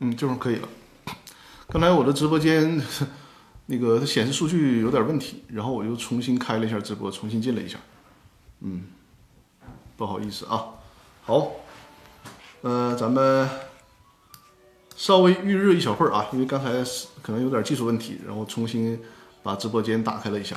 [0.00, 0.68] 嗯，这会可以了。
[1.68, 2.82] 刚才我的直播间
[3.66, 7.78] 那个它显示数据有点问题，然后我又重新开了一下直播，重新进了一下。
[8.60, 8.84] 嗯，
[9.96, 10.64] 不好意思啊。
[11.22, 11.52] 好，
[12.62, 13.48] 呃，咱们
[14.96, 16.72] 稍微预热一小会儿啊，因为刚才
[17.22, 19.00] 可能有点技术问题，然后重新
[19.42, 20.56] 把直播间打开了一下。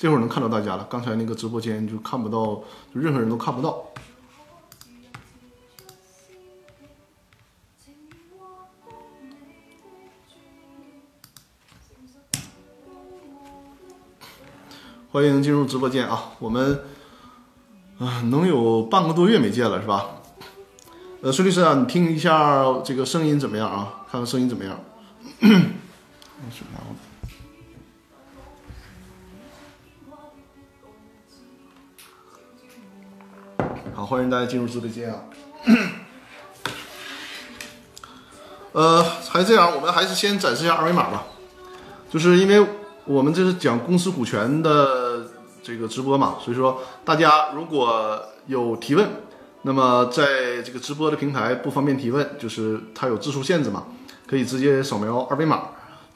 [0.00, 0.86] 这会儿能看到大家了。
[0.88, 2.54] 刚才那个直播间就看不到，
[2.94, 3.84] 就任何人都看不到。
[15.12, 16.32] 欢迎进入直播间啊！
[16.38, 16.80] 我们
[17.98, 20.06] 啊，能有半个多月没见了，是吧？
[21.20, 24.06] 呃，孙律师啊，你听一下这个声音怎么样啊？
[24.10, 24.80] 看看声音怎么样？
[34.00, 35.20] 好，欢迎大家进入直播间啊。
[38.72, 41.24] 呃，还是这样，我们还是先展示一下二维码吧。
[42.08, 42.66] 就是因为
[43.04, 45.26] 我们这是讲公司股权的
[45.62, 49.06] 这个直播嘛，所以说大家如果有提问，
[49.64, 53.84] 那么在这个直播的平台不方便提问，就是它有字数限制嘛，
[54.26, 55.60] 可以直接扫描二维码。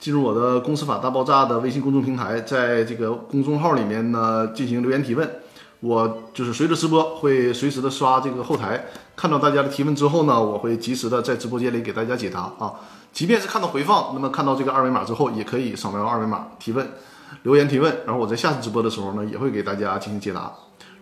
[0.01, 5.31] 进入我的《公司法大爆炸》的微信公众平台，在这个公众号里面呢进行留言提问。
[5.85, 12.73] 我就是随着直播会随时的刷这个后台，看到大家的提问之后呢，我会及时的在直播间里给大家解答啊。
[13.13, 16.89] 即便是看到回放，那么看到这个二维码之后，也可以扫描二维码提问、
[17.43, 17.99] 留言提问。
[18.07, 20.51] 然后我在下次直播的时候呢，也会给大家进行解答。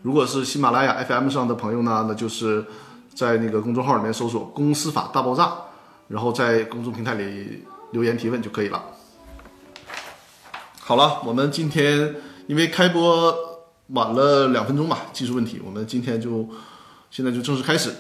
[0.03, 2.65] 如果是喜马拉雅 FM 上的朋友呢，那就是
[3.15, 5.53] 在那个公众号里面搜索“公司法大爆炸”，
[6.09, 8.83] 然后在公众平台里留言提问就可以了。
[10.81, 12.17] 好了，我们今天
[12.49, 13.33] 因为开播
[13.93, 16.49] 晚了两分钟吧，技术问题，我们今天就
[17.11, 17.93] 现在就正式开始。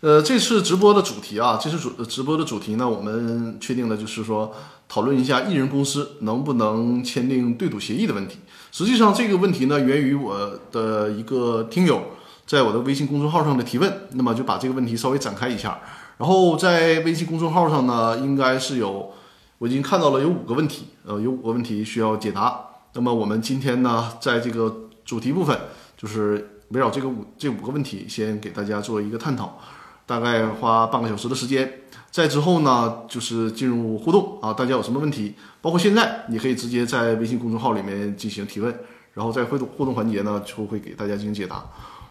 [0.00, 4.52] 呃，这次直播的主题啊，这次主直播的主题呢，我们确定的就是说
[4.88, 8.38] 讨论一下艺人公司能不能签订对赌协议的问题。
[8.72, 12.02] 实际上这个问题呢，源于我的一个听友
[12.46, 15.80] 在我的微信公众号上的提问，那么就把这个问题稍微展开一下。
[16.18, 19.12] 然后在微信公众号上呢，应该是有
[19.58, 22.60] 我已经看到了有五个问题，呃，有五个问题需要解答。
[22.94, 25.58] 那么我们今天呢，在这个主题部分，
[25.96, 29.58] 就是围绕这个五这五个问题，先给大家做一个探讨。
[30.04, 31.80] 大概花半个小时的时间，
[32.10, 38.76] 在之后呢，就是进入互动啊，大家有什么问题，包括现在，你可以直接在微信公众号里面进行提问，
[39.14, 41.64] 然后在互动互动环节呢，就会给大家进行解答。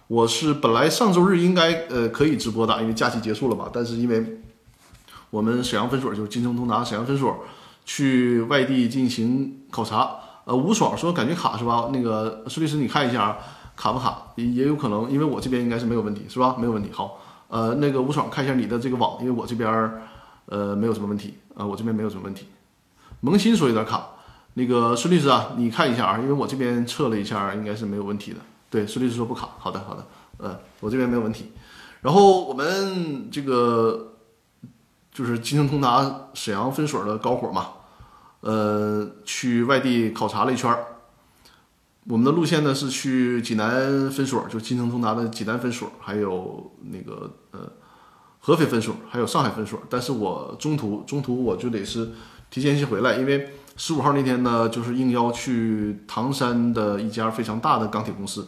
[0.08, 4.42] 我是本来上周日应该呃可以直播的，因为假期结束了嘛，但是因为
[5.30, 7.44] 我们沈阳分所就是金城通达沈阳分所
[7.86, 10.16] 去外地进行考察，
[10.46, 11.90] 呃，吴爽说感觉卡是吧？
[11.94, 13.38] 那个孙律师你看一下，
[13.76, 14.22] 卡不卡？
[14.36, 16.56] 也也有可能，因为我这边应该是没有问题，是吧？
[16.58, 17.20] 没有问题，好。
[17.48, 19.70] 呃，那个吴爽，看一下你的这个网，因为我这边，
[20.46, 22.48] 呃，没有什么问题啊，我这边没有什么问题。
[23.20, 24.08] 萌新说有点卡，
[24.54, 28.40] 那个孙律师啊，你看一下啊，因为我这边测了一下，应该是没有问题的。
[28.70, 30.06] 对，孙律师说不卡，好的好的，
[30.38, 31.52] 呃，我这边没有问题。
[32.00, 34.14] 然后我们这个
[35.12, 37.68] 就是金城通达沈阳分所的高火嘛，
[38.42, 40.86] 呃，去外地考察了一圈儿。
[42.06, 47.60] 我们的路线呢是去济南分所，就金城通达的济南分所，还有那个呃
[48.40, 49.80] 合肥分所，还有上海分所。
[49.88, 52.10] 但是我中途中途我就得是
[52.50, 58.48] 提前先回来，因为十五号那天呢，就是应邀去唐山的一家非常大的钢铁公司。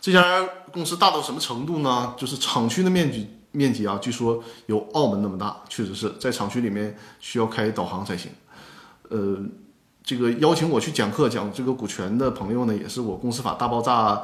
[0.00, 2.14] 这家公司大到什么程度呢？
[2.16, 8.30] 就是厂区的面积面积啊，据说有澳门那么大，确实是在厂区里面需要开导航才行。
[9.08, 9.38] 呃。
[10.06, 14.20] 这个邀请我去讲课讲这个股权的朋友呢，也是我公司法大爆炸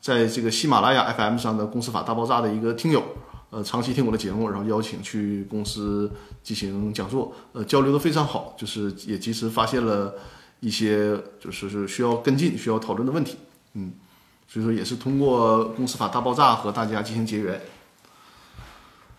[0.00, 3.02] 在这个喜马拉雅 FM 上的公司法大爆炸的一个听友，
[3.50, 6.08] 呃，长期听我的节目，然后邀请去公司
[6.44, 10.14] 进行讲座，呃，交流的非常好，就是也及时发现了
[10.60, 13.36] 一些就是是需要跟进、需要讨论的问题，
[13.72, 13.92] 嗯，
[14.46, 17.60] 所以说也是通过公司法大爆炸和大家进行结缘。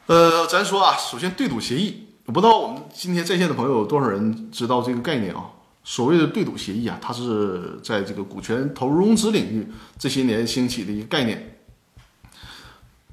[0.06, 5.52] 呃，咱说啊，首先对赌协议，我不知道我们今天在线的朋友有多少人知道这个概念啊？
[5.84, 11.60] 所谓的对赌协议啊，它是在这个股权投融资领域这些年兴起的一个概念。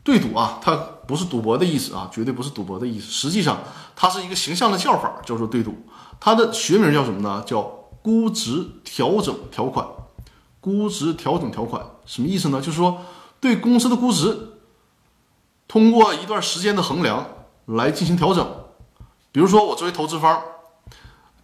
[0.02, 0.74] 对赌啊，它
[1.06, 3.06] 不是赌博的意思啊，绝对不是赌博的意思。
[3.06, 3.60] 实际上，
[3.94, 5.74] 它是一个形象的叫法，叫做对赌。
[6.18, 7.44] 它的学名叫什么呢？
[7.46, 7.60] 叫
[8.00, 9.86] 估值调整条款。
[10.62, 12.60] 估值调整条款什么意思呢？
[12.62, 13.02] 就是说，
[13.40, 14.52] 对公司的估值
[15.68, 17.26] 通过一段时间的衡量
[17.66, 18.61] 来进行调整。
[19.32, 20.40] 比如说，我作为投资方，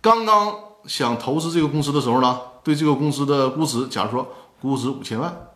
[0.00, 0.68] 刚刚。
[0.86, 4.26] 想投资这个公司的时候呢，对这个公司的估值，假如说
[4.58, 5.50] 估值五千万，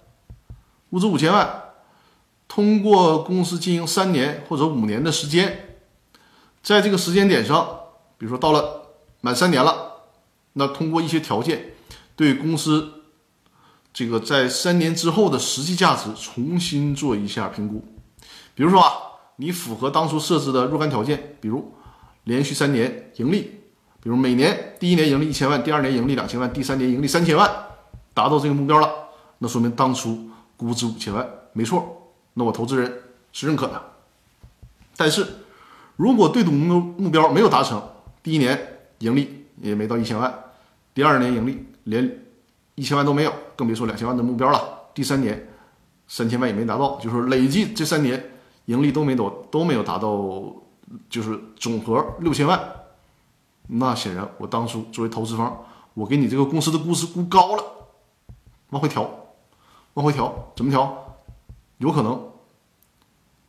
[0.90, 1.62] 估值五千万，
[2.48, 5.78] 通过公司经营三年或者五年的时间，
[6.62, 7.66] 在这个时间点上，
[8.18, 8.88] 比如说到了
[9.22, 10.02] 满三年了，
[10.54, 11.72] 那通过一些条件，
[12.14, 13.04] 对公司
[13.94, 17.82] 这个在三年之后的实际价值重新做一下评估。
[18.54, 18.92] 比如说啊，
[19.36, 21.72] 你符合当初设置的若干条件，比如
[22.24, 23.60] 连续三年盈利。
[24.02, 27.48] 比如每年第一年盈利一千万，第二年盈利两千万，第三年盈利三千万，
[28.12, 28.90] 达到这个目标了，
[29.38, 32.92] 那说明当初估值五千万没错，那我投资人
[33.32, 33.80] 是认可的。
[34.96, 35.24] 但是
[35.94, 37.80] 如果对赌目目标没有达成，
[38.24, 40.34] 第一年盈利也没到一千万，
[40.92, 42.24] 第二年盈利连
[42.74, 44.60] 一千万都没有，更别说两千万的目标了。
[44.94, 45.48] 第三年
[46.08, 48.32] 三千万也没达到，就是累计这三年
[48.64, 50.10] 盈利都没都都没有达到，
[51.08, 52.60] 就是总和六千万。
[53.68, 57.64] 那显然，我当初作为投资方，我给你这个公司的估值估高了，
[58.70, 59.08] 往回调，
[59.94, 61.18] 往回调，怎么调？
[61.78, 62.30] 有可能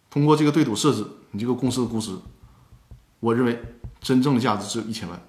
[0.09, 2.17] 通过这个对赌设置，你这个公司的估值，
[3.19, 3.59] 我认为
[3.99, 5.19] 真正的价值只有一千万，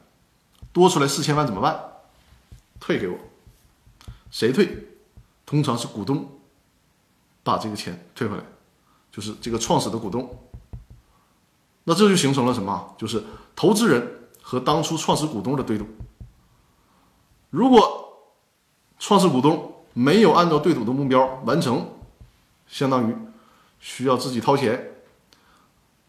[0.72, 1.78] 多出来四千万怎么办？
[2.78, 3.18] 退给我，
[4.30, 4.88] 谁退？
[5.46, 6.28] 通常是股东
[7.42, 8.44] 把这个钱退回来，
[9.10, 10.28] 就是这个创始的股东。
[11.84, 12.94] 那这就形成了什么？
[12.98, 13.22] 就是
[13.54, 14.20] 投资人。
[14.46, 15.86] 和当初创始股东的对赌，
[17.48, 18.36] 如果
[18.98, 21.88] 创始股东没有按照对赌的目标完成，
[22.68, 23.16] 相当于
[23.80, 24.96] 需要自己掏钱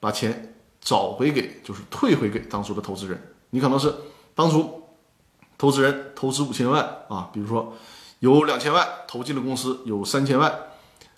[0.02, 3.36] 把钱找回给，就是退回给当初的投资人。
[3.52, 3.96] 你可能是
[4.36, 4.84] 当初
[5.58, 7.74] 投资人投资五千万啊，比如说
[8.20, 10.54] 有两千万投进了公司，有三千万，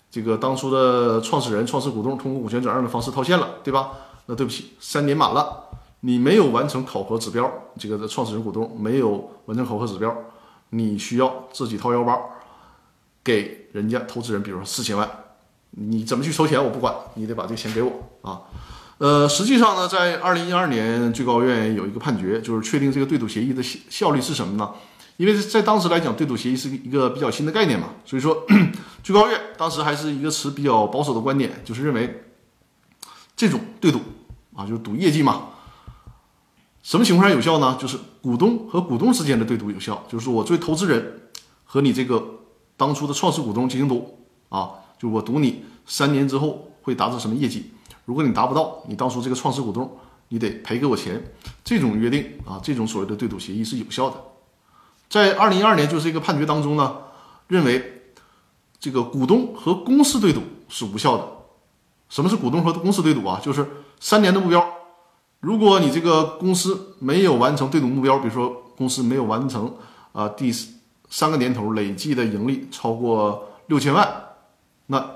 [0.08, 3.90] 这个当初的创始人、创始股东通过股权转让的方式套现了，对吧？
[4.28, 5.64] 那对不起，三年满了。
[6.00, 10.14] 你没有完成考核指标，这个的创始人股东没有完成考核指标，
[10.70, 12.30] 你需要自己掏腰包，
[13.24, 15.10] 给人家投资人，比如说四千万，
[15.70, 17.90] 你怎么去筹钱我不管，你得把这个钱给我
[18.22, 18.42] 啊。
[18.98, 24.70] 呃，实际上呢，在二零一二年最高院有一个判决，就是确定这个对赌协议的效效率是什么呢？
[25.16, 28.46] 因为在当时来讲，对赌协议是一个比较新的概念嘛，所以说
[29.02, 32.22] 最高院当时还是一个持比较保守的观点，就是认为
[33.34, 34.00] 这种对赌
[34.58, 35.42] 啊，就是赌业绩嘛。
[36.82, 37.78] 什么情况下有效呢？
[37.80, 41.30] 就是股东和股东之间的对赌有效，就是我作为投资人
[41.64, 42.40] 和你这个
[42.76, 44.18] 当初的创始股东进行赌
[44.48, 47.70] 啊，就我赌你三年之后会达成什么业绩，
[48.04, 49.96] 如果你达不到，你当初这个创始股东
[50.28, 51.22] 你得赔给我钱，
[51.62, 54.16] 这种约定啊，这种所谓的对赌协议是有效的。
[55.08, 56.96] 在二零一二年就是一个判决当中呢，
[57.46, 58.10] 认为
[58.80, 61.28] 这个股东和公司对赌是无效的。
[62.08, 63.38] 什么是股东和公司对赌啊？
[63.42, 63.66] 就是
[64.00, 64.74] 三年的目标。
[65.40, 69.72] 如果你这个公司没有完成对赌目标，比如说公司没有完成
[70.12, 70.52] 啊第
[71.08, 74.34] 三个年头累计的盈利超过六千万，
[74.86, 75.08] 那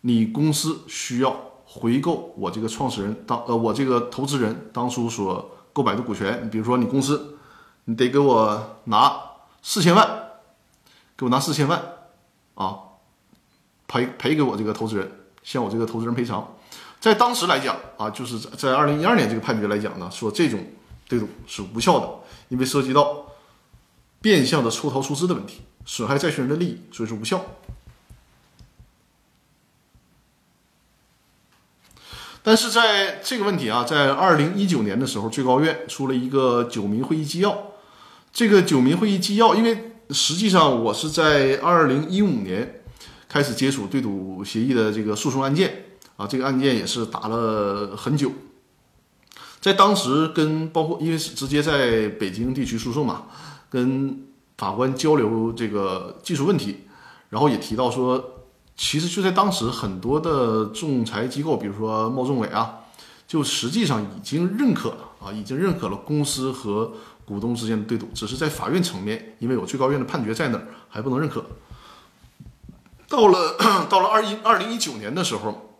[0.00, 1.36] 你公司需要
[1.66, 6.48] 回购我这个创始人当呃我这个投资人当初所购买的股权。
[6.50, 7.36] 比如说你公司，
[7.84, 9.20] 你得给我拿
[9.60, 10.06] 四千万，
[11.14, 11.80] 给我拿四千万
[12.54, 12.78] 啊，
[13.86, 15.12] 赔赔给我这个投资人，
[15.42, 16.54] 向我这个投资人赔偿。
[17.02, 20.64] 在当时来讲啊，就是在在二零一二年这个判决来讲呢，说这种
[21.08, 22.08] 对赌是无效的，
[22.48, 23.26] 因为涉及到
[24.20, 27.44] 变相的抽逃出资的问题，损害债权人的利益，所以说无效。
[32.44, 37.72] 但是在这个问题啊，在二零一九年的时候，最高院出了一个九民会议纪要。
[38.32, 42.80] 这个九民会议纪要，因为实际上我是在二零一五年
[43.28, 45.81] 开始接触对赌协议的这个诉讼案件。
[46.16, 48.30] 啊，这个案件也是打了很久，
[49.60, 53.24] 在当时跟包括因为是直接在北京地区诉讼嘛，
[53.70, 54.24] 跟
[54.58, 56.84] 法官交流这个技术问题，
[57.30, 58.44] 然后也提到说，
[58.76, 62.80] 其实就在当时很多的仲裁机构，比如说贸仲委啊，
[63.26, 66.92] 就实际上已经认可了啊，已经认可了公司和
[67.24, 71.44] 股东之间的对赌，只是在法院层面，因为有最高院的判决在那儿，还不能认可。
[73.08, 73.56] 到了
[73.88, 75.70] 到了二一二零一九年的时候。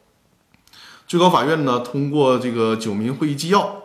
[1.13, 3.83] 最高法院呢，通过这个九民会议纪要，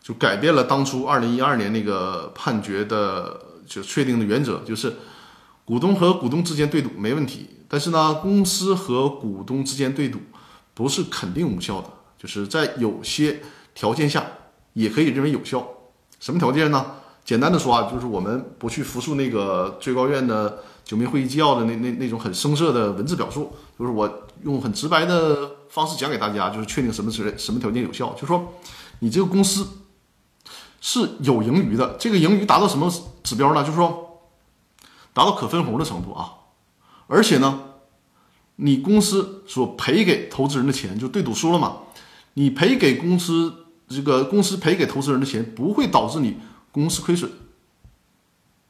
[0.00, 4.96] 就改变了当初二零一二年那个判决的就确定的原则，就是
[5.66, 10.20] 股东和股东之间对赌没问题，但是呢，公司和股东之间对赌
[10.72, 13.42] 不是肯定无效的，就是在有些
[13.74, 14.24] 条件下
[14.72, 15.68] 也可以认为有效。
[16.18, 16.86] 什么条件呢？
[17.26, 24.10] 简单的说啊，就是我们不去复述那个最高院的九民会议纪要的那那那种很生涩的文字表述，就是我
[24.44, 25.57] 用很直白的。
[25.68, 28.54] 方式讲给大家，就是确定什么是什么条件有效，就是说，
[29.00, 29.66] 你这个公司
[30.80, 33.62] 是有盈余的，这个盈余达到什么指标呢？
[33.62, 34.22] 就是说，
[35.12, 36.32] 达到可分红的程度啊，
[37.06, 37.60] 而且呢，
[38.56, 41.78] 你公司所赔给投资人的钱，就对赌输了嘛，
[42.34, 46.38] 你赔给公司这个公司赔给投资人的钱不会导致你
[46.70, 47.30] 公司亏损，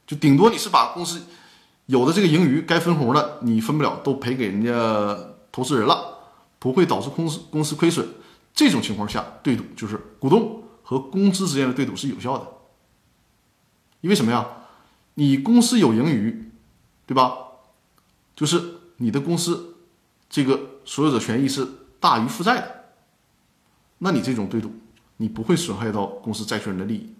[0.07, 1.21] 就顶多你是把公司
[1.85, 5.17] 有的这个盈余该分红的你分不了，都赔给人家
[5.51, 6.18] 投资人了，
[6.59, 8.07] 不会导致公司公司亏损。
[8.53, 12.45] 这种情况下，对赌就是股东和公司之间的对赌是有效的，
[14.01, 14.45] 因为什么呀？
[15.13, 16.51] 你公司有盈余，
[17.05, 17.37] 对吧？
[18.35, 18.61] 就是
[18.97, 19.75] 你的公司
[20.29, 21.67] 这个所有者权益是
[21.99, 22.85] 大于负债的，
[23.99, 24.71] 那你这种对赌，
[25.17, 27.13] 你不会损害到公司债权人的利益。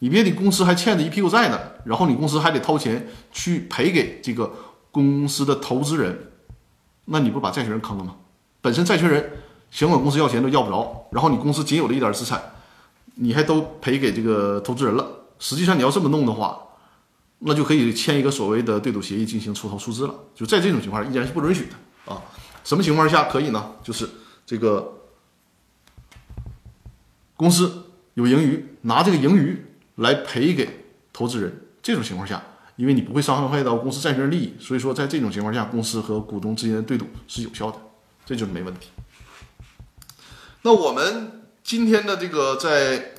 [0.00, 4.52] 你别，你公司还欠着一屁股债呢，然后你公司还得掏钱去赔给这个
[4.90, 6.32] 公司的投资人，
[7.06, 8.16] 那你不把债权人坑了吗？
[8.64, 9.30] 本身债权人
[9.70, 12.40] 想管公司要钱都要不着，然后你公司仅有的一点资产，
[13.16, 15.06] 你还都赔给这个投资人了。
[15.38, 16.58] 实际上你要这么弄的话，
[17.40, 20.14] 那就可以签一个所谓的对赌协议进行出头出资了。
[20.34, 22.22] 就在这种情况下，依然是不允许的啊。
[22.64, 23.72] 什么情况下可以呢？
[23.82, 24.08] 就是
[24.46, 24.94] 这个
[27.36, 29.62] 公司有盈余，拿这个盈余。
[29.96, 32.42] 来赔给投资人，这种情况下，
[32.74, 37.78] 因为你不会伤害到公司债权人利益，所以说在这种情况下，公司和股东之间的对赌是有效的，
[38.24, 38.90] 这就没问题。
[40.62, 43.14] 那我们今天的这个在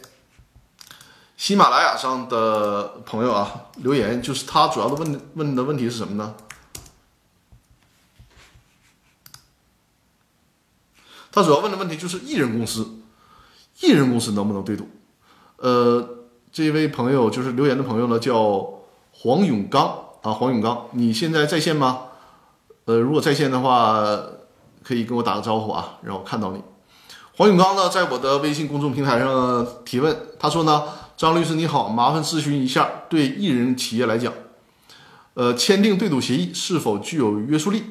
[1.37, 6.35] 喜马拉雅上的朋友啊留言，就是他主要的问问的问题是什么呢？
[11.31, 12.99] 他主要问的问题就是艺人公司，
[13.81, 14.87] 艺人公司能不能对赌？
[15.57, 16.09] 呃。
[16.55, 18.79] 这位朋友就是留言的朋友呢，叫
[19.11, 19.87] 黄永刚
[20.21, 22.03] 啊，黄永刚，你现在在线吗？
[22.85, 24.01] 呃，如果在线的话，
[24.85, 26.61] 可以跟我打个招呼啊，让我看到你。
[27.35, 30.83] 黄永刚呢，在我的微信公众平台上提问，他说呢，
[31.17, 34.31] 张律师你好，麻烦咨询一下，对艺人企业来讲，
[35.33, 37.83] 呃，签订对赌协议是否具有约束力？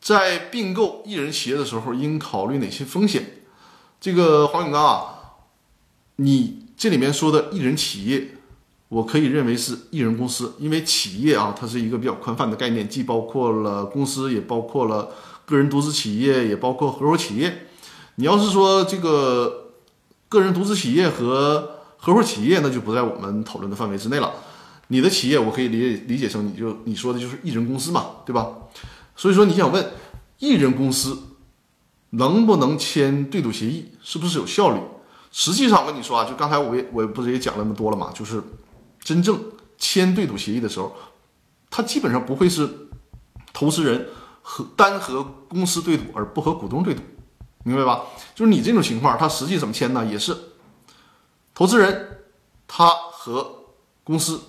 [0.00, 3.44] 在并购艺人企业的时候，应考虑哪些风险？
[4.00, 5.04] 这个黄永刚啊，
[6.16, 6.66] 你。
[6.80, 8.28] 这里面说的艺人企业，
[8.88, 15.10] 我可以认为是艺人公司，因为企业啊，它是一个比较宽泛的概念，既包括了公司，也包括了
[15.50, 17.66] 个人独资企业，也包括合伙企业。
[18.14, 19.72] 你要是说这个
[20.28, 24.32] 个人独资企业和合伙企业，那就不在我们讨论的范围之内了。
[24.88, 28.48] 你的企业，我可以理解理解成你就你说的就是艺人公司嘛，对吧？
[29.16, 29.92] 所以说你想问
[30.38, 31.18] 艺人公司
[32.10, 34.80] 能不能签对赌协议，是不是有效率？
[35.32, 38.42] 实际上，我跟你说啊，就刚才我也我不是也讲那么多了嘛，就是
[39.02, 39.38] 真正
[39.78, 40.94] 签对赌协议的时候，
[41.70, 42.68] 他基本上不会是
[43.52, 44.08] 投资人
[44.52, 47.00] 和单和公司对赌，而不和股东对赌，
[47.62, 48.02] 明白吧？
[48.34, 50.04] 就是你这种情况，他实际怎么签呢？
[50.04, 50.36] 也是
[51.54, 52.24] 投资人
[52.66, 53.66] 他和
[54.02, 54.40] 公司，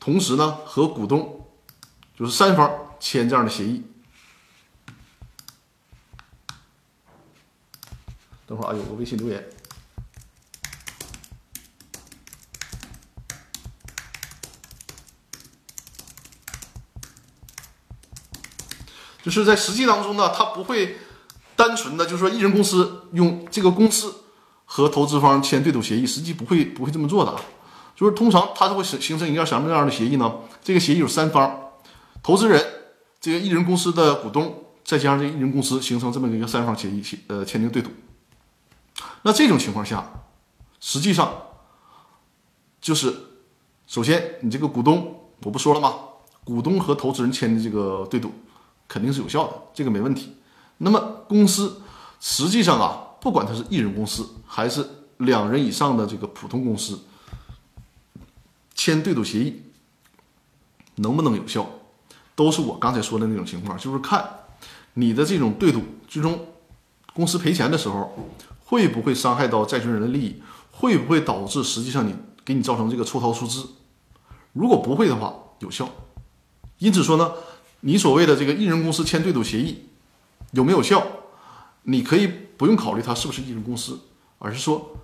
[0.00, 1.46] 同时呢和股东，
[2.18, 3.84] 就是三方签这样的协议。
[8.44, 9.48] 等会儿啊，有个微信留言。
[19.26, 20.98] 就是在实际当中呢，他不会
[21.56, 24.14] 单纯的就是说艺人公司用这个公司
[24.64, 27.34] 和投资方签对赌协议，实际不会不会这么做的。
[27.96, 30.32] 就是通常他就会形形成一个什么样的协议呢？
[30.62, 31.72] 这个协议有三方，
[32.22, 32.64] 投资人、
[33.20, 37.90] 这个艺人公司的股东，再加上这个艺人公司，形成这么一个三方协议，呃签订对赌。
[39.22, 40.08] 那这种情况下，
[40.78, 41.32] 实际上
[42.80, 43.12] 就是
[43.88, 45.94] 首先你这个股东我不说了吗？
[46.44, 48.30] 股东和投资人签的这个对赌。
[48.88, 50.36] 肯定是有效的，这个没问题。
[50.78, 51.80] 那么公司
[52.20, 57.00] 实际上啊，不管它是一人公司还是两人以上的这个普通公司，
[58.74, 59.62] 签对赌协议
[60.96, 61.66] 能不能有效，
[62.34, 64.28] 都是我刚才说的那种情况，就是看
[64.94, 66.46] 你的这种对赌最终
[67.14, 68.14] 公司赔钱的时候，
[68.64, 72.14] 会不会伤害到债权人的利益，会不会导致实际上你
[72.44, 73.66] 给你造成这个抽逃出资？
[74.52, 75.88] 如果不会的话，有效。
[76.78, 77.32] 因此说呢。
[77.86, 79.84] 你所谓的这个艺人公司签对赌协议
[80.50, 81.06] 有没有效？
[81.84, 82.26] 你可以
[82.56, 84.00] 不用考虑它是不是艺人公司，
[84.40, 84.96] 而是说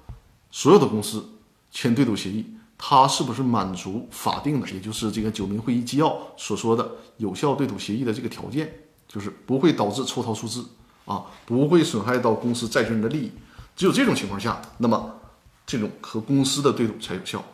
[0.51, 1.25] 所有的公司
[1.71, 2.45] 签对赌协议，
[2.77, 8.73] 它是不是满足法定的，也就是这个九民会议纪要所说的有效对赌协议的这个条件，
[9.07, 10.67] 就是不会导致抽逃出资
[11.05, 13.31] 啊，不会损害到公司债权人的利益。
[13.77, 15.21] 只有这种情况下，那么
[15.65, 17.45] 这种和公司的对赌才有效。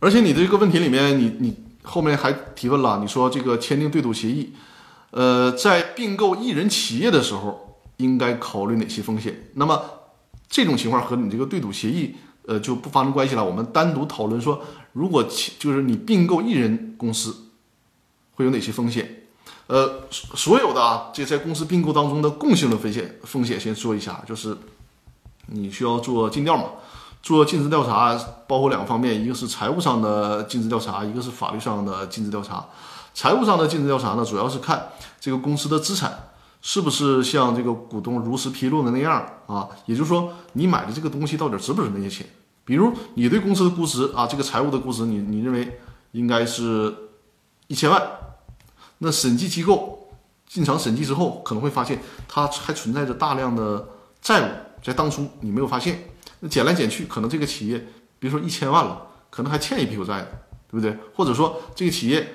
[0.00, 4.52] 而且你的这个问题里面，你你后面还提问了，你说这个签订对赌协议，
[5.10, 9.50] 呃，在并购一人企业的时候，应该考虑哪些风险？
[9.54, 9.82] 那么
[10.48, 12.16] 这种情况和你这个对赌协议，
[12.46, 13.44] 呃就不发生关系了。
[13.44, 17.36] 我们单独讨论说，如果其就是你并购一人公司，
[18.34, 19.24] 会有哪些风险？
[19.66, 24.56] 呃，所所有的啊，这在公司并购当中的共性的风险风险，先说一下，就是
[25.46, 26.70] 你需要做尽调嘛，
[27.22, 32.66] 做尽职调查，包括两个方面，一个是财务上的尽职调查，一个是法律上的尽职调查。
[33.12, 34.88] 财务上的尽职调查呢，主要是看
[35.20, 36.30] 这个公司的资产
[36.62, 42.26] 是不是像这个股东如实披露的那样啊，也就是说，你买的这个东西到底值不值那些钱？
[42.64, 45.80] 比如你对公司的估值啊，这个财务的估值，你你认为
[46.12, 46.94] 应该是
[47.66, 48.02] 一千万。
[48.98, 50.08] 那审计机构
[50.46, 53.88] 进场审计之后，可能会发现它还存在着大量的
[54.22, 54.50] 债务，
[54.82, 56.09] 在当初你没有发现。
[56.40, 57.78] 那减来减去，可能这个企业，
[58.18, 60.20] 比如说一千万了，可能还欠一屁股债，
[60.68, 60.96] 对不对？
[61.14, 62.34] 或者说这个企业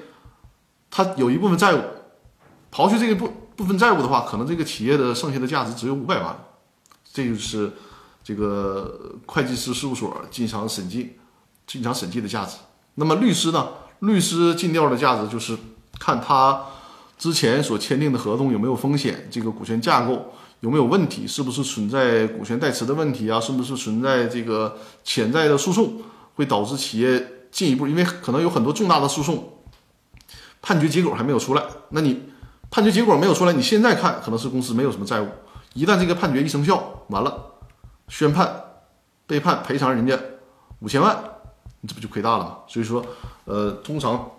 [0.89, 1.81] 它有一部分债务，
[2.71, 6.37] 刨去这个部部分债务的话，可能这个企业的剩下的价值只有五百万。
[7.13, 7.71] 这就是
[8.23, 11.17] 这个会计师事务所进场审计、
[11.67, 12.57] 进场审计的价值。
[12.95, 13.69] 那么律师呢？
[13.99, 15.57] 律师尽调的价值就是。
[15.97, 16.61] 看他
[17.17, 20.33] 之前所签订的合同有没有风险，这个股权架构
[20.65, 23.39] 有没有问题，是不是存在股权代持的问题啊？
[23.39, 26.01] 是不是存在这个潜在的诉讼，
[26.33, 27.87] 会导致企业进一步？
[27.87, 29.59] 因为可能有很多重大的诉讼，
[30.63, 31.61] 判决结果还没有出来。
[31.89, 32.23] 那你
[32.71, 35.27] 判决结果没有出来，你现在看可能是公司没有什么债务，
[35.75, 37.45] 一旦这个判决一生效，完了，
[38.07, 38.63] 宣判
[39.27, 40.17] 被判赔偿人家
[40.79, 41.15] 五千万，
[41.81, 42.57] 你这不就亏大了吗？
[42.67, 43.05] 所以说，
[43.43, 44.31] 呃，通常。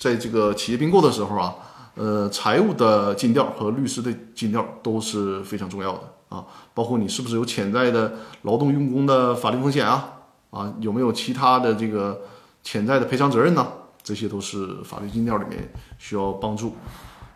[0.00, 1.54] 在这个企业并购的时候啊，
[1.96, 8.12] 呃，财务的尽调和律师的尽调都是非常重要的啊，包括你是不是有潜在的
[8.42, 10.18] 劳动用工的法律风险啊，
[10.50, 12.20] 啊，有没有其他的这个
[12.62, 13.66] 潜在的赔偿责任呢？
[14.02, 16.74] 这些都是法律尽调里面需要帮助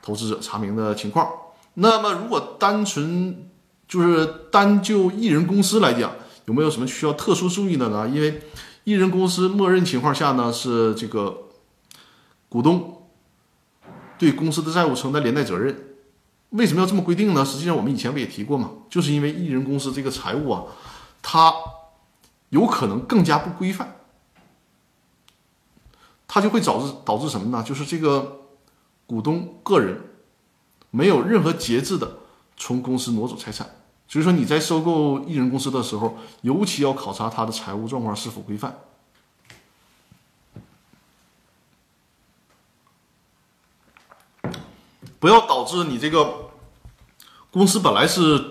[0.03, 1.27] 投资者查明的情况。
[1.75, 3.49] 那么，如果单纯
[3.89, 6.13] 就是单就艺人公司来讲，
[6.45, 8.07] 有没有什么需要特殊注意的呢？
[8.07, 8.43] 因为
[8.85, 11.45] 艺人公司默认情况下呢，是这个。
[12.53, 13.00] 股东
[14.21, 15.75] 对公司的债务承担连带责任，
[16.51, 17.43] 为什么要这么规定呢？
[17.43, 20.65] 实际上我们以前不也提过吗，就是因为艺人公司这个财务啊，
[21.23, 21.55] 它
[22.51, 23.97] 有可能更加不规范，
[26.29, 27.65] 它就会导致导致什么呢？
[27.67, 28.43] 就是这个
[29.07, 29.99] 股东个人
[30.91, 32.19] 没有任何节制的
[32.59, 33.67] 从公司挪走财产，
[34.07, 38.79] 所以说你在收购艺人公司的时候，尤其要考察它的财务状况是否规范。
[45.21, 46.51] 不要导致你这个
[47.51, 48.43] 公司本来是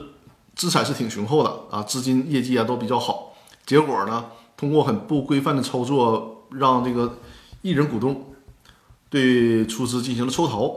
[0.55, 3.33] 资产是挺雄厚的啊，资金业绩啊都比较好，
[3.65, 7.17] 结果呢，通过很不规范的操作，让这个
[7.63, 8.33] 艺人股东
[9.09, 10.75] 对出资进行了抽逃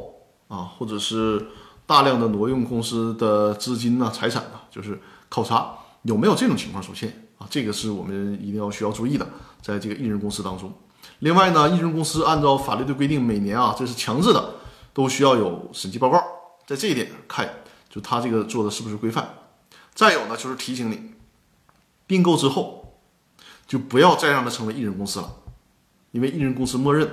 [0.48, 1.48] 啊，或者是
[1.84, 9.26] 大量的挪用公司的资金呐、财产呐，就是考察有没有这种情况出现啊，这个是我们一定要需要注意的，
[9.60, 10.72] 在这个艺人公司当中。
[11.18, 14.54] 另外呢，艺人公司按照法律的规定，每年啊，这是强制的。
[14.94, 16.22] 都需要有审计报告，
[16.66, 17.48] 在这一点看，
[17.88, 19.28] 就他这个做的是不是规范。
[19.94, 21.12] 再有呢，就是提醒你，
[22.06, 22.98] 并购之后
[23.66, 25.30] 就不要再让它成为一人公司了，
[26.10, 27.08] 因为一人公司默认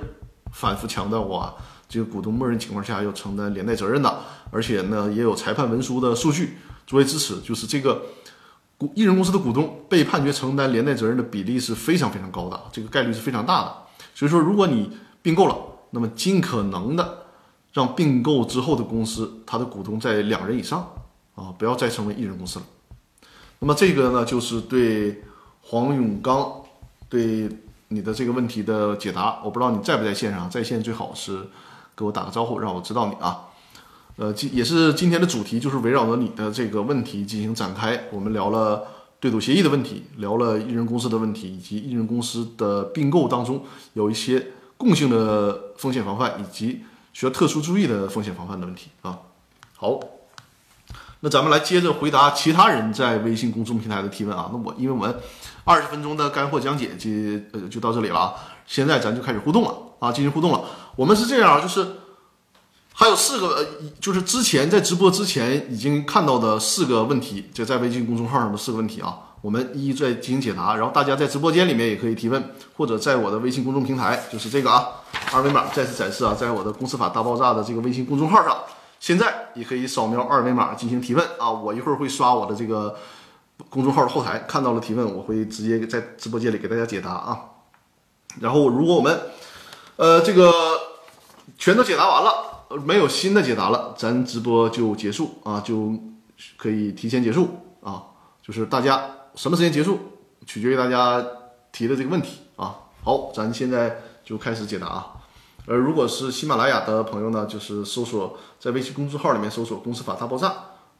[0.52, 1.54] 反复强调过啊，
[1.88, 8.02] 这个股东默认情况下要承担连带责任的，而且呢也有裁判文书的数据作为支持，就是这个
[8.78, 13.76] 股一人公司的股东被判决承担连带责任的比例是非常非常高的，这个概率是非常大的。
[14.14, 15.56] 所以说，如果你并购了，
[15.90, 17.19] 那么尽可能的。
[17.72, 20.90] 让并购之后的公司，它的股东在两人以上
[21.36, 22.64] 啊，不要再成为一人公司了。
[23.60, 25.22] 那么这个呢，就是对
[25.60, 26.50] 黄永刚
[27.08, 27.48] 对
[27.88, 29.40] 你的这个问题的解答。
[29.44, 31.46] 我不知道你在不在线上，在线最好是
[31.94, 33.46] 给我打个招呼，让我知道你啊。
[34.16, 38.08] 呃，今也是今天的主题，就是围绕着你的这个问题进行展开。
[38.10, 38.84] 我们聊了
[39.20, 46.80] 对赌协议的问题，聊了一人公司的问题，以及一人公司的并购当中有一些共性的风险防范，以及。
[47.12, 49.18] 需要特殊注意的风险防范的问题啊，
[49.76, 49.98] 好，
[51.20, 54.48] 那咱们来接着回答其他人在微信公众平台的提问啊。
[54.52, 55.14] 那我因为我们
[55.64, 57.10] 二十分钟的干货讲解就
[57.52, 58.34] 呃就到这里了啊，
[58.66, 60.64] 现在咱就开始互动了啊，进行互动了。
[60.96, 61.86] 我们是这样，就是
[62.94, 63.66] 还有四个，
[64.00, 69.18] 就是之前在直播之前已经看到的四个问题，就在微信公众号上的四个问题啊。
[69.42, 74.86] 我们一一再进行解答，然后大家在直播间里面也可以提问，或者在我的微信公众平台，就是这个啊，
[75.32, 78.54] 二维码再次展示啊，在我的公司法大爆炸的这个微信公众号上，
[78.98, 81.50] 现在也可以扫描二维码进行提问啊。
[81.50, 82.94] 我一会儿会刷我的这个
[83.70, 87.40] 公众号的后台，看到了提问，我会直接在直播间里给大家解答啊。
[88.40, 89.18] 然后如果我们
[89.96, 90.52] 呃这个
[91.56, 95.94] 全都解答完了，没有新的解答了，咱直播就结束啊，就
[96.58, 97.48] 可以提前结束
[97.82, 98.02] 啊，
[98.42, 99.02] 就是大家。
[99.40, 99.98] 什么时间结束，
[100.44, 101.26] 取决于大家
[101.72, 102.76] 提的这个问题啊。
[103.02, 105.12] 好，咱现在就开始解答啊。
[105.66, 110.48] 而如果是喜马拉雅的朋友呢，就是搜索在微信公众号里面搜索“公司法大爆炸”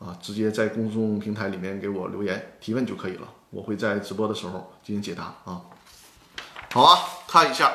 [0.00, 5.60] 啊，直接在公众平台里面给我留言提问就可以了，我会在直播的时候进行解答啊。
[6.72, 6.98] 好啊，
[7.28, 7.70] 看一下，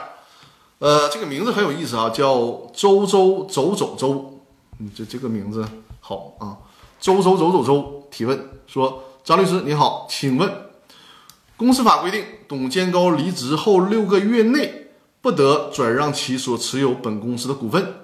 [0.79, 4.41] 呃，这个名字很有意思啊，叫周周走走周，
[4.79, 5.63] 嗯，这这个名字
[5.99, 6.57] 好啊，
[6.99, 10.67] 周周走走周提问说，张律师你好，请问
[11.57, 18.01] 公司法规定，董建高离职后六个月内不得转让其所持有本公司的股份，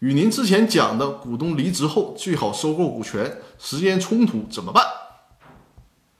[0.00, 4.84] 与您之前讲的股东离职后最好收购股权时间冲突怎么办？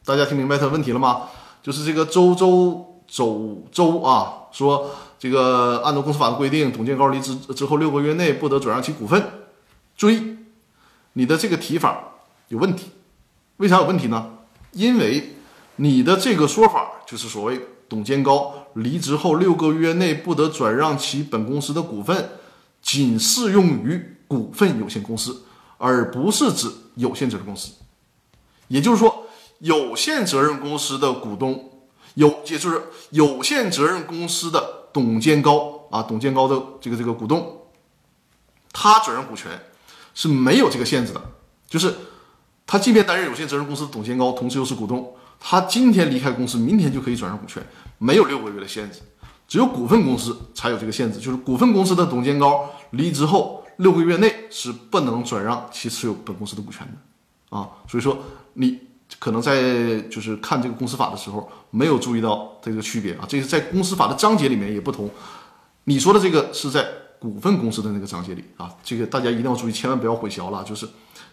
[0.06, 1.28] 大家听明白他的问题了吗？
[1.62, 2.86] 就是这个周周。
[3.06, 9.22] 周周啊，说这个按照公司法的规定，董建高离职之后六个月内不得转让其股份。
[9.96, 10.36] 注意，
[11.14, 12.04] 你的这个提法
[12.48, 12.90] 有问题。
[13.56, 14.37] 为啥有问题呢？
[14.72, 15.36] 因为
[15.76, 22.30] 你的这个说法就是所谓董建高离职后六个月内不得转让其本公司的股份，
[22.82, 25.44] 仅适用于股份有限公司，
[25.78, 27.72] 而不是指有限责任公司。
[28.68, 29.26] 也就是说，
[29.60, 31.70] 有限责任公司的股东。
[32.14, 37.62] 有，也就是有限责任公司的董建高啊，董建高的这个这个股东，
[38.72, 39.48] 他转让股权
[40.14, 41.22] 是没有这个限制的，
[41.68, 41.94] 就是
[42.68, 47.60] 他即便担任有限责任公司的董监高，同时又是股东，他今天离开公司，明天就可以转让股权，
[47.98, 49.00] 没有六个月的限制，
[49.48, 58.16] 只有股份公司才有这个限制，就是股份公司的董监高离职后六个月内是不能转让其持有本公司的股权的啊，所以说
[58.52, 58.86] 你。
[59.18, 63.24] 可能在就是看这个公司法的时候，没有注意到这个区别啊。
[63.26, 65.08] 这是在公司法的章节里面也不同。
[65.84, 66.86] 你说的这个是在
[67.18, 70.62] 股份公司的那个章节里啊，这个大家一定要注意，千万不要混淆了。
[70.62, 70.86] 就是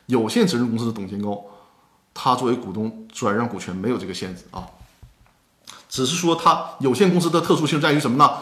[0.08, 1.44] 有限责任公司的董监高，
[2.14, 4.68] 他作为股东转让股权没有这个限制啊，
[5.90, 8.38] 只是说他有限公司的特殊性在于什么呢？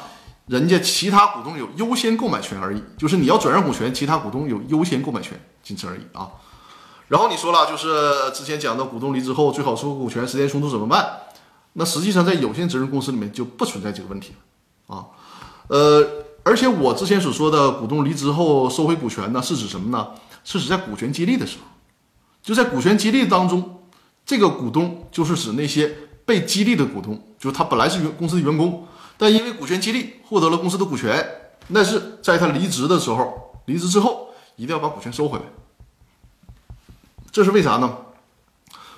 [0.48, 6.32] 人家其他股东有优先购买权而已，就是你要转让股权，其他股东有优先购买权，仅此而已啊。
[7.08, 11.20] 然后你说了，就是之前讲的股东离职后最好收回股权，时间冲突怎么办？
[11.74, 14.34] 那实际上在有限责任公司里面就不存在这个问题
[14.88, 15.06] 啊。
[15.70, 16.06] 呃，
[16.44, 20.10] 而且我之前所说的股东离职后收回股权呢，是指什么呢？
[20.44, 21.66] 是指在股权激励的时候，
[22.42, 23.84] 就在股权激励当中，
[24.26, 31.26] 这个股东就是指那些被激励的股东，就是他本来是员公司的员工，但因为股权激励获得了公司的股权，
[31.68, 35.46] 那是在他离职的时候，离职之后一定要把股权收回来。
[37.32, 37.98] 这是为啥呢？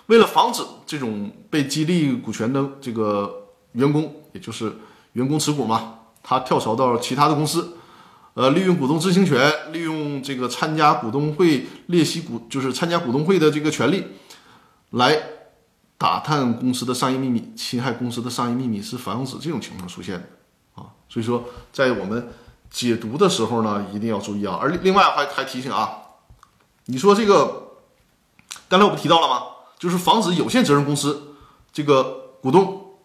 [0.08, 4.75] 为了防止这种被激励股权的这个员工，也就是
[5.13, 7.77] 员工持股嘛，他跳槽到其他的公司，
[8.36, 14.04] 呃，利用股东知情权，利用这个参加股东会列席股，就是参加股东会的这个权利，
[14.91, 15.17] 来
[15.98, 20.28] 打探公司的商业秘密，侵害公司的商业秘密，是防止这种情况出现的
[20.76, 20.91] 啊。
[21.10, 22.30] 所以说，在我们
[22.69, 24.60] 解读的时候呢，一定要注意啊。
[24.62, 26.02] 而另外还还提醒啊，
[26.86, 27.63] 你说这个。
[28.67, 29.43] 刚才我不提到了吗？
[29.78, 31.36] 就是防止有限责任公司
[31.71, 32.95] 这个股东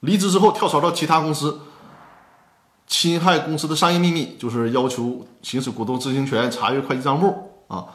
[0.00, 1.58] 离职之后跳槽到其他公司，
[2.86, 7.86] 侵害公司的商业秘密，就是要求行使股东知情权、查阅会计账簿啊。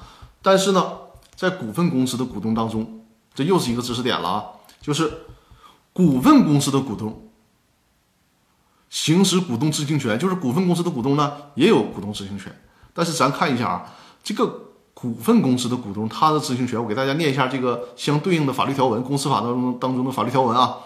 [0.42, 0.94] 但是呢，
[1.36, 3.02] 在股份公司的股东当中，
[3.34, 4.46] 这又是一个知识点了啊，
[4.82, 5.12] 就是
[5.94, 7.30] 股份公司的股东
[8.90, 12.54] 行使股东知情权，就是股份公司的股东呢也有股东知情权。
[12.94, 14.68] 但是咱看一下啊，这个。
[14.94, 20.78] 股份公司的股东，他的知情权，我给大家念一下这个相对应的法律条文，公司法当中当中的法律条文啊。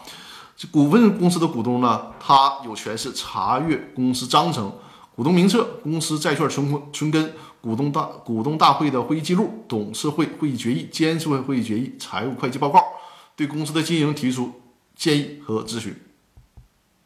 [0.55, 4.71] 这股份公司的股东呢，他有权是查阅公司章程、
[5.15, 12.81] 股东名册、公司债券存存根、股东大股东大会的会议记录、董事会会议决议、监事会会议决议、财务会计报告，
[13.35, 14.61] 对公司的经营提出
[14.95, 15.93] 建议和咨询。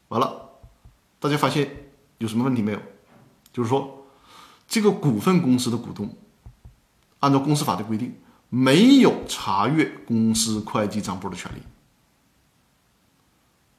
[0.09, 0.49] 完了，
[1.19, 2.79] 大家发现有什么问题没有？
[3.51, 4.05] 就是说，
[4.67, 6.15] 这个股份公司的股东。
[7.21, 8.15] 按照公司法的规定，
[8.47, 11.57] 没有查阅公司会计账簿的权利，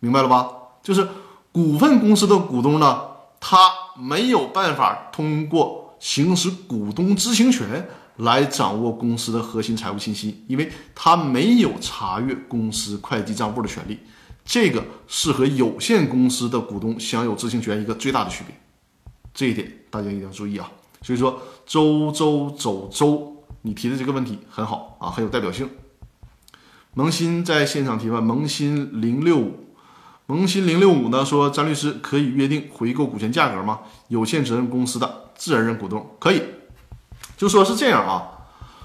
[0.00, 0.48] 明白了吧？
[0.82, 1.06] 就是
[1.52, 3.00] 股份公司的股东呢，
[3.38, 3.56] 他
[3.96, 13.98] 没有办法通过行使股东知情权来掌握公司的核心财务信息，因为他没有查阅公司会计账簿的权利。
[14.44, 18.54] 这个是和有限公司的股东享有知情权一个最大的区别，
[19.32, 20.70] 这一点大家一定要注意啊。
[21.02, 25.68] 所以说，周周走周，你提的这个问题很好啊，很有代表性。
[26.94, 29.69] 萌新在现场提问，萌新零六五，
[30.30, 33.80] 萌新零六五呢说，张律师可以约定回购股权价格吗？
[34.08, 36.42] 有限责任公司的自然人股东可以，
[37.36, 38.22] 就说是这样啊。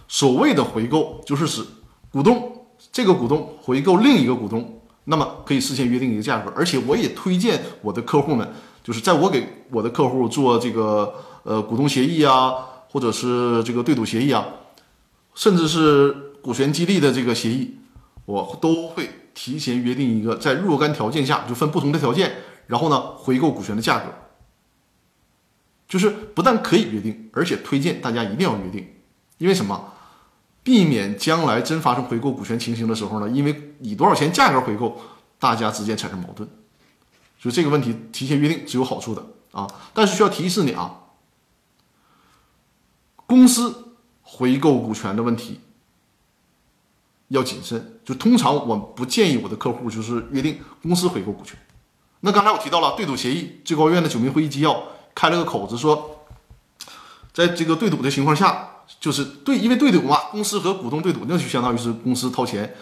[0.07, 1.65] 所谓的回购，就是指
[2.11, 8.47] 股东这个股东回购另一个股东那么可以事先约定一个价格，而且我也推荐我的客户们，
[8.83, 12.53] 就是在我给我的客户做这个呃股东协议啊，
[12.89, 14.45] 或者是这个对赌协议啊，
[15.33, 17.75] 甚至是股权激励的这个协议，
[18.25, 24.05] 我都会提前约定一个在若干条件下就分不同的条件，然后呢回购股权的价格，
[25.87, 28.95] 就是不但可以约定，而且推荐大家一定要约定，
[29.37, 29.91] 因为什么？
[30.63, 34.99] 避免将来真发生回购股权情形的时候呢，因为以多少钱价格回购，
[35.37, 36.49] 大家之间产生矛盾，
[37.37, 39.67] 所以这个问题提前约定是有好处的啊。
[39.93, 41.01] 但是需要提示你啊，
[43.27, 43.93] 公司
[44.23, 45.59] 回购股权的问题
[47.29, 47.99] 要谨慎。
[48.03, 51.57] 就通常我不建议我的客户就是约定公司回购股权。
[52.21, 54.83] 那刚才我提到了对赌协议，最高院的九民会议纪要
[55.13, 56.25] 开了个口子说，
[57.33, 58.71] 在这个对赌的情况下。
[58.99, 62.75] 就是对，因为对赌嘛，公司和股东对赌，那就相当于是公司掏钱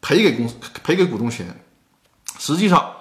[0.00, 1.64] 赔给公司赔给股东钱。
[2.38, 2.92] 实际上，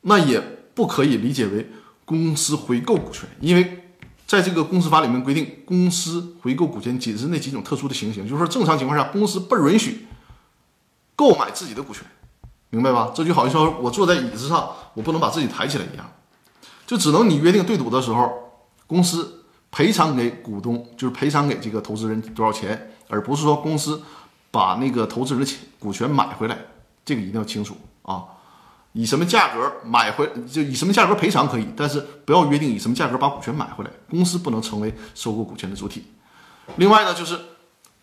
[0.00, 0.40] 那也
[0.74, 1.70] 不可以理解为
[2.04, 3.81] 公司回购股权，因为
[4.26, 10.06] 在这个公司法里面规定，公司回购股权仅是那几种特殊的情形，就是说正常情况下，公司不允许
[11.14, 12.04] 购买自己的股权，
[12.70, 13.12] 明白吧？
[13.14, 16.10] 这就好像说我坐在椅子上，我不能把自己抬起来一样，
[16.86, 18.32] 就只能你约定对赌的时候，
[18.86, 19.38] 公司。
[19.74, 24.02] 赔偿给股东就是赔偿给这个投资人多少钱，而不是说公司
[24.50, 26.58] 把那个投资人的钱股权买回来，
[27.06, 28.22] 这个一定要清楚啊！
[28.92, 36.04] 以什么价格买回就以什么价格赔偿可以，但是不要约定以什么价格把股权买回来，公司不能成为收购股权的主体。
[36.76, 37.38] 另外呢，就是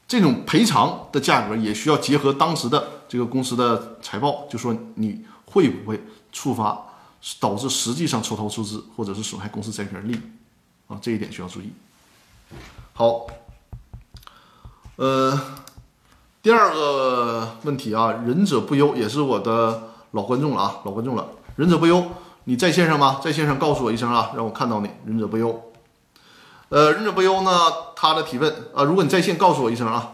[0.07, 6.85] 这种赔偿的价格也需要结合当时的这个公司的财报，就说你会不会触发
[7.39, 10.19] 导致实际上抽逃出资或者是损害公司债权利益。
[10.87, 11.71] 啊，这一点需要注意。
[12.93, 13.27] 好，
[14.95, 15.39] 呃，
[16.41, 21.27] 第二个问题啊，仁者不忧也是我的老观众了啊，老观众了。
[21.55, 22.03] 仁者不忧，
[22.45, 23.19] 你在线上吗？
[23.23, 24.89] 在线上告诉我一声啊，让我看到你。
[25.05, 25.71] 仁者不忧，
[26.69, 27.51] 呃，仁者不忧呢，
[27.95, 30.13] 他的提问啊，如果你在线，告诉我一声啊。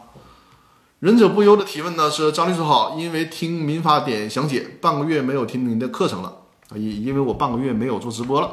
[0.99, 6.29] 仁者不忧的提问呢是张律师好，因为听民法典详解，半个月没有听您的课程了
[6.69, 8.49] 啊，因因为我半个月没有做直播了，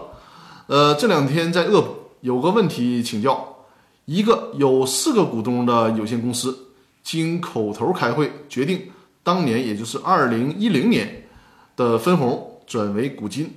[0.67, 1.95] 呃，这两天在恶补。
[2.21, 3.57] 有个问题请教：
[4.05, 6.69] 一个有四个股东的有限公司，
[7.03, 8.91] 经口头开会决定，
[9.23, 11.22] 当年也就是二零一零年
[11.77, 13.53] 的分红转为股金，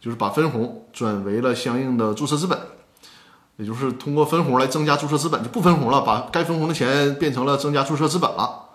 [0.00, 2.58] 就是把分红转为了相应的注册资本，
[3.56, 8.66] 也就是通过分红来增加注册资本，就不分红了，把该分红的钱变成了增加注册资本了。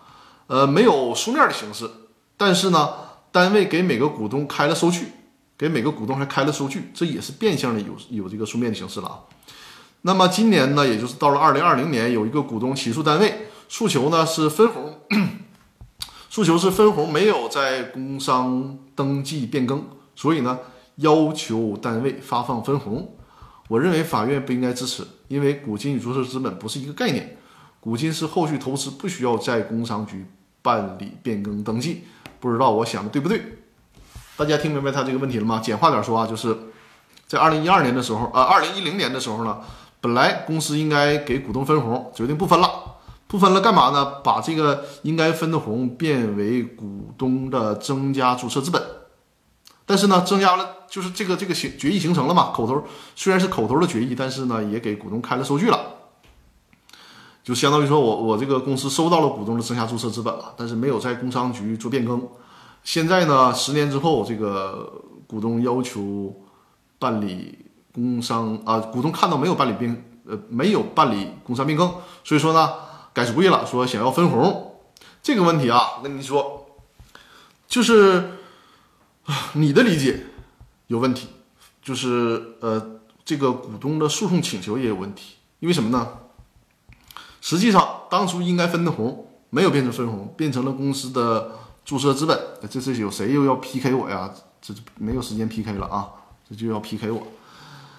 [0.48, 1.90] 呃，没有书面的形式，
[2.38, 2.90] 但是呢，
[3.32, 5.08] 单位给每个股东开了收据。
[5.56, 9.20] 给每个股东还开了收据，这也是变相的有有这个书面的形式了啊。
[10.02, 15.00] 那么今年呢，也就是到了二零二零年，有一个股东起诉单位，诉求呢是分红，
[16.28, 19.84] 诉求是分红没有在工商登记变更，
[20.16, 20.60] 所以呢
[20.98, 23.16] 要求单位发放分红。
[23.70, 27.38] 我认为法院不应该支持，因为股金与注册资本不是一个概念，
[27.80, 30.26] 股金是后续投资，不需要在工商局
[30.62, 32.04] 办理变更登记。
[32.40, 33.60] 不知道我想的对不对？
[34.36, 35.62] 大家听明白他这个问题了吗？
[35.64, 36.56] 简化点说啊，就是
[37.26, 39.60] 在二零一二年的时候，呃，二零一零年的时候呢，
[40.02, 42.93] 本来公司应该给股东分红，决定不分了，
[43.34, 44.06] 不分了干嘛呢？
[44.24, 48.80] 把这个应该分的红变为股东的增加注册资本。
[49.88, 52.84] 但是呢，增加了就是这个这个形决议形成了嘛，口头
[53.16, 55.80] 虽然是口头的决议，但是呢，也给股东开了收据了，
[57.44, 62.22] 就相当于说我我这个公司收到了股东的增加注册资本了，但是没有在工商局做变更。
[62.84, 64.94] 现在呢，十年之后，这个
[65.26, 66.32] 股东要求
[67.00, 67.58] 办理
[67.92, 71.92] 工商啊，股东看到没有办理变呃没有办理工商变更，
[72.24, 72.70] 所以说呢
[73.14, 74.80] 改主意了，说想要分红。
[75.22, 76.66] 这个问题啊，我跟你说，
[77.68, 78.32] 就是
[79.54, 80.26] 你的理解
[80.88, 81.28] 有问题，
[81.82, 86.20] 就是呃这个股东的诉讼请求也有问题，因为什么呢？
[87.40, 91.60] 实际上当初应该分的红没有变成分红，变成了公司的。
[91.86, 94.34] 注册资本，这是有谁又要 PK 我呀？
[94.62, 96.08] 这没有时间 PK 了啊！
[96.50, 97.28] 这就要 PK 我。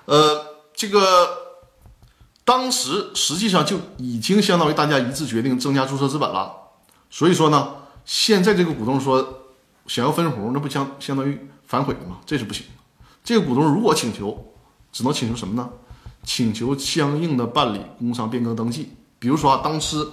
[0.06, 1.43] 呃，这个
[2.44, 6.52] 当时实际上就已经相当于大家一致决定增加注册资本了。
[7.10, 9.40] 所以说呢，现在这个股东说
[9.86, 12.18] 想要分红，那不相相当于反悔了吗？
[12.26, 12.66] 这是不行。
[13.22, 14.52] 这个股东如果请求，
[14.92, 15.70] 只能请求什么呢？
[16.22, 18.92] 请求相应的办理工商变更登记。
[19.18, 20.06] 比如说，当时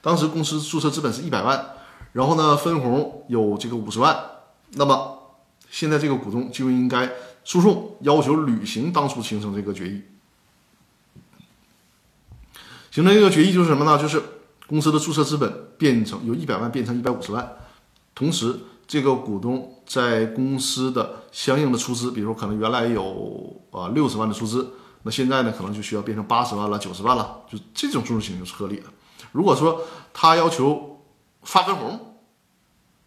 [0.00, 1.70] 当时公司注册资本是一百万。
[2.12, 4.18] 然后呢，分红有这个五十万，
[4.70, 5.18] 那么
[5.70, 7.10] 现在这个股东就应该
[7.44, 10.00] 诉讼要求履行当初形成这个决议。
[12.96, 14.00] 形成这个决议就是什么呢？
[14.00, 14.22] 就是
[14.66, 17.46] 公司的注册资本变成由一百万变成一百五十万，
[18.14, 24.70] 同时这个股东在公司的相应的出资，比如说可能原来有啊六十万的出资，
[25.02, 28.84] 那现在呢可能就需要变成八十万了、九十万了，就这种注释情形是合理的。
[29.30, 29.82] 如果说
[30.14, 31.02] 他要求
[31.42, 32.00] 发分红，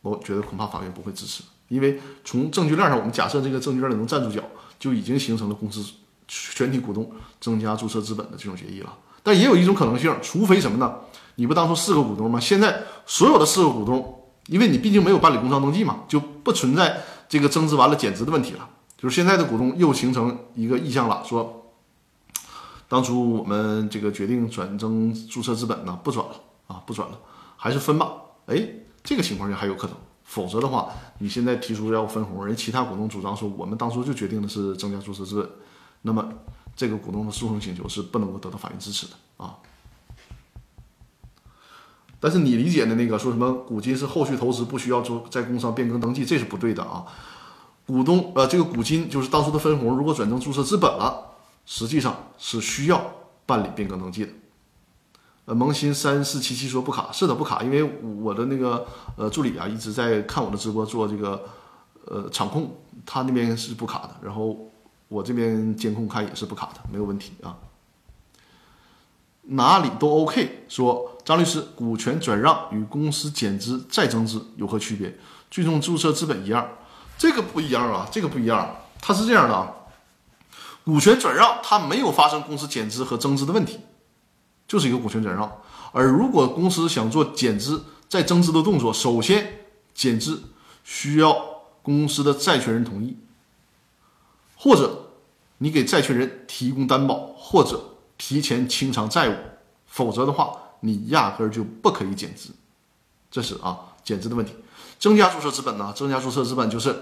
[0.03, 4.43] 我觉得恐怕法院不会支持，因为从证据链上，我们假设这个证据链里能站住脚，
[4.77, 5.83] 就已经形成了公司
[6.27, 8.95] 全体股东增加注册资本的这种协议了。
[9.23, 10.95] 但也有一种可能性，除非什么呢？
[11.35, 12.39] 你不当初四个股东吗？
[12.39, 18.69] 现在所有的四个股东，因为你毕竟没有办理工商登记嘛，就不存在这个增资完了减资的问题了。
[18.97, 21.71] 就是现在的股东又形成一个意向了，说
[22.89, 26.33] 当初我们这个决定转增注册资本呢，不转了
[26.67, 27.17] 啊，不转了，
[27.55, 28.11] 还是分吧。
[28.47, 28.67] 哎，
[29.01, 35.49] 这个情况下还有可能，否则的话，你现在提出要分红，人其他股东主张说我们当初就决定的是增加注册资本，
[36.01, 36.27] 那么
[36.79, 39.57] 这个股东的诉讼请求是不能够得到法院支持的啊。
[42.21, 47.05] 但是你理解的那个说什么股金是后续投资，不需要做在工商变更登记，这是不对的啊。
[47.85, 51.31] 股东呃，这个股金就是当初的分红，如果转成注册资本了，
[51.65, 53.03] 实际上是需要
[53.45, 54.31] 办理变更登记的。
[55.43, 57.83] 呃，萌新三四七七说不卡，是的不卡，因为
[58.21, 58.87] 我的那个
[59.17, 61.43] 呃助理啊一直在看我的直播做这个
[62.05, 62.73] 呃场控，
[63.05, 64.68] 他那边是不卡的，然后
[65.09, 67.57] 我这边监控看也是不卡的，没有问题啊。
[69.41, 70.65] 哪里都 OK。
[70.69, 75.17] 说张律师，股权转让与公司减资再增资有何区别？
[75.51, 76.69] 最终注册资本一样？
[77.17, 78.77] 这个不一样啊，这个不一样。
[79.01, 79.73] 它是这样的啊，
[80.85, 83.79] 股权转让它没有发生公司减资和增资的问题，
[84.67, 85.51] 就是一个股权转让。
[85.91, 90.43] 而如果公司想做减资再增资的动作，首先减资
[90.83, 91.35] 需要
[91.81, 93.17] 公司的债权人同意，
[94.59, 95.13] 或者
[95.59, 97.79] 你给债权人提供担保，或者。
[98.21, 99.33] 提前清偿债务，
[99.85, 102.49] 否则的话，你压根儿就不可以减资。
[103.31, 104.53] 这是啊，减资的问题。
[104.99, 105.93] 增加注册资本呢？
[105.95, 106.93] 增加注册资本就是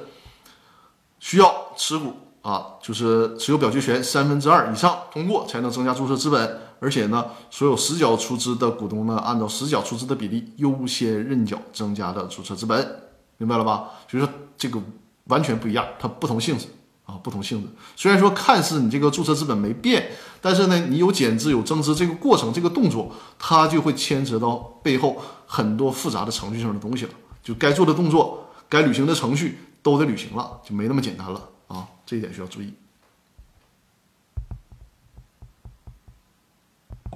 [1.20, 6.62] 需要持股啊，就是持有表决权三分之二以上通过才能增加注册资本。
[6.80, 13.02] 而且呢，所有实缴出资的股东呢，按照实缴出资的比例优先认缴增加的注册资本，
[13.38, 13.90] 明白了吧？
[14.08, 14.80] 所以说这个
[15.24, 16.68] 完全不一样，它不同性质。
[17.08, 17.70] 啊，不同性质。
[17.96, 25.16] 虽然说看似你这个注册资本没变，但是呢，你有减资有增资这个过程，这个动作它就会牵扯到背后
[25.46, 27.12] 很多复杂的程序上的东西了。
[27.42, 31.88] 就该做的动作、该履行的程序都得履行了，就没那么简单了啊！
[32.06, 32.74] 这一点需要注意。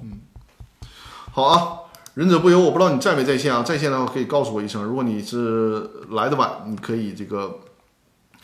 [0.02, 0.22] 嗯，
[1.30, 1.80] 好啊，
[2.14, 3.62] 忍者不由，我不知道你在没在线啊？
[3.62, 4.82] 在线的话可以告诉我一声。
[4.82, 7.60] 如果你是来的晚，你可以这个。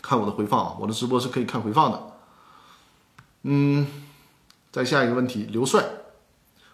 [0.01, 2.01] 看我的回放啊，我的直播是可以看回放的。
[3.43, 3.87] 嗯，
[4.71, 5.83] 再下一个问题，刘帅，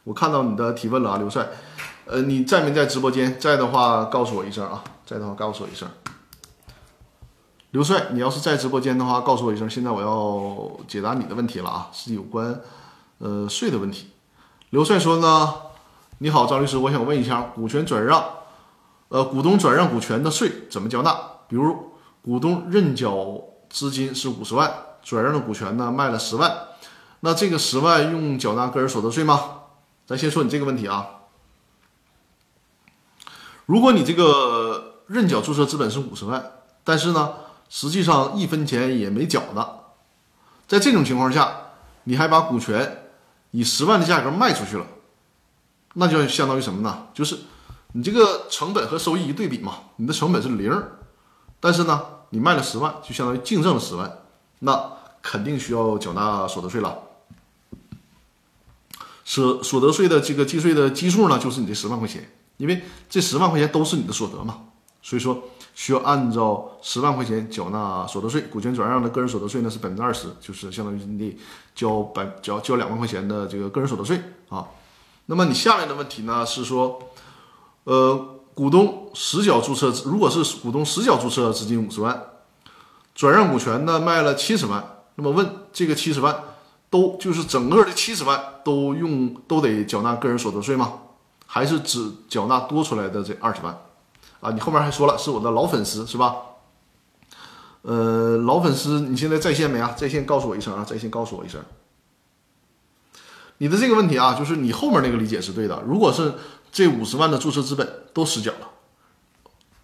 [0.03, 1.47] 我看到你的提问了啊，刘帅，
[2.05, 3.39] 呃，你在没在直播间？
[3.39, 5.87] 在的话告诉我一声啊，在的话告诉我一声。
[7.71, 9.69] 刘帅，你要是在直播间的话，告诉我一声。
[9.69, 12.61] 现在我要解答你的问题了啊，是有关
[13.19, 14.11] 呃税的问题。
[14.71, 15.53] 刘帅说呢，
[16.19, 18.23] 你好，张律师，我想问一下，股权转让，
[19.09, 21.15] 呃，股东转让股权的税怎么交纳？
[21.47, 21.91] 比如。
[22.25, 26.51] 股东认缴资金是五十万，转让的股权呢卖了十万，
[27.19, 29.59] 那这个十万用缴纳个人所得税吗？
[30.07, 31.05] 咱先说你这个问题啊。
[33.67, 36.43] 如果你这个认缴注册资本是五十万，
[36.83, 37.35] 但是呢，
[37.69, 39.67] 实际上一分钱也没缴呢，
[40.67, 41.57] 在这种情况下，
[42.05, 43.05] 你还把股权
[43.51, 44.87] 以十万的价格卖出去了，
[45.93, 47.09] 那就相当于什么呢？
[47.13, 47.37] 就是
[47.91, 50.83] 你这个成本和收益一对比嘛，你的成本是零，
[51.59, 52.03] 但是呢。
[52.29, 54.19] 你卖了十万，就相当于净挣了十万，
[54.59, 56.99] 那肯定需要缴纳所得税了。
[59.23, 64.63] 所所得税的这个计税的基数呢，就是你这十万块钱，因为这十万块钱都是你的所得嘛，
[65.01, 68.41] 所以说需要按照十万块钱缴纳所得税。
[68.41, 71.37] 股权转让的个人所得税呢是百分之二十，就是相当于你得
[71.73, 74.67] 交百交交两万块钱的这个个人所得税啊。
[75.25, 76.99] 那么你下面的问题呢是说，
[77.85, 78.31] 呃。
[78.55, 82.23] 股东实缴注册，如果是股东实缴注册资金五十万，
[83.13, 84.83] 转让股权呢卖了七十万，
[85.15, 86.35] 那么问这个七十万
[86.89, 90.93] 都就是整个的七十万都用都得缴纳个人所得税吗？
[91.45, 93.77] 还是只缴纳多出来的这二十万？
[94.39, 96.35] 啊，你后面还说了是我的老粉丝是吧？
[97.81, 99.93] 呃，老粉丝，你现在在线没啊？
[99.95, 100.83] 在线告诉我一声啊！
[100.83, 101.61] 在线告诉我一声。
[103.57, 105.81] 你的这个问题啊，就是你后面那个理解是对的。
[105.87, 106.33] 如果是
[106.71, 108.69] 这五十万的注册资本都实缴了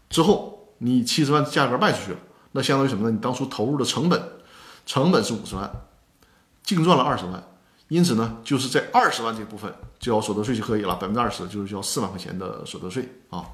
[0.10, 2.18] 之后，你七十万价格卖出去了，
[2.52, 3.12] 那相当于什么呢？
[3.12, 4.22] 你当初投入的成本，
[4.86, 5.72] 成本是五十万，
[6.64, 7.42] 净赚了二十万，
[7.88, 13.46] 因此呢，就是在二十万这部分交所得税就可以了，百分之二十就是交四万块钱的所得税啊。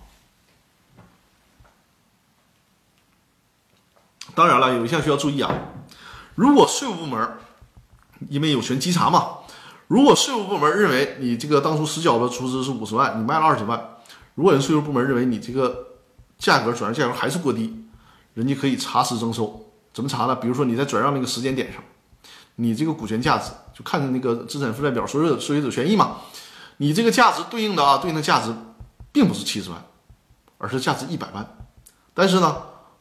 [4.34, 5.54] 当然了，有一项需要注意啊，
[6.34, 7.38] 如果税务部门
[8.30, 9.38] 因为有权稽查嘛，
[9.88, 13.98] 如果税务部门认为你这个当初实缴的出资是五十万，你卖了二十万，
[14.36, 15.88] 如果人税务部门认为你这个
[16.38, 17.86] 价格转让价格还是过低，
[18.34, 19.66] 人家可以查实征收。
[19.94, 20.36] 怎么查呢？
[20.36, 21.82] 比如说你在转让那个时间点上，
[22.56, 26.18] 你这个股权价值就看着那个资产负债表所有所有者权益嘛，
[26.78, 28.54] 你这个价值对应的啊对应的价值
[29.14, 29.82] 并不是七十万，
[30.58, 31.58] 而是价值一百万。
[32.14, 32.58] 但是呢，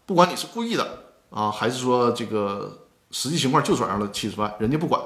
[0.07, 5.01] 不管你是故意的啊，还是说这个实际情况就转让了七十万，人家不管。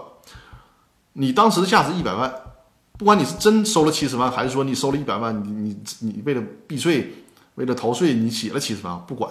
[1.21, 2.35] 你当时的价值一百万，
[2.97, 7.13] 不管你是真收了七十万，还是说你收了一百万，你你你为了避税，
[7.57, 9.31] 为了逃税，你写了七十万，不管。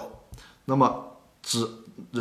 [0.66, 1.68] 那么只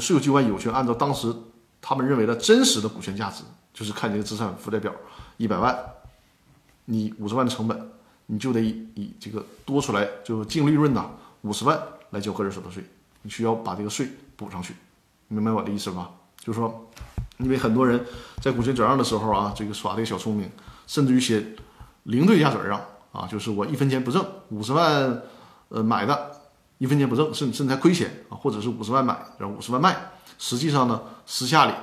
[0.02, 1.32] 税务机关有权按照当时
[1.80, 4.92] 他们认为的真实的股权价值，就是看这个资产负债表
[5.38, 5.78] 一百万，
[6.86, 7.92] 你五十万的成本，
[8.26, 11.12] 你就得以以这个多出来就净利润呐
[11.44, 12.84] 五十万来交个人所得税，
[13.22, 14.74] 你需要把这个税补上去，
[15.28, 16.10] 明白我的意思吧？
[16.40, 16.90] 就是说。
[17.40, 18.06] 因为很多人
[18.42, 20.50] 在股权转让的时候啊，这个耍这个小聪明，
[20.88, 21.56] 甚至于写
[22.04, 22.80] 零对价转让
[23.12, 25.22] 啊，就是我一分钱不挣，五十万
[25.70, 26.32] 呃买的，
[26.78, 29.96] 一分钱不挣，甚甚至还亏钱啊，或者是五十万买，然后五十万卖，
[30.38, 31.74] 实际上呢，私下里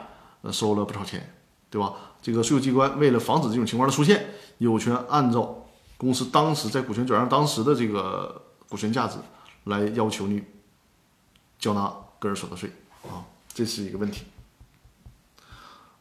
[0.42, 1.34] 呃收了不少钱，
[1.70, 1.94] 对吧？
[2.20, 4.26] 这个税务机关为了防止这种情况的出现，
[4.58, 9.16] 有权按照公司当时在股权转让当时的这个股权价值
[9.64, 10.42] 来要求你
[11.58, 12.70] 缴纳个人所得税
[13.04, 14.24] 啊，这是一个问题。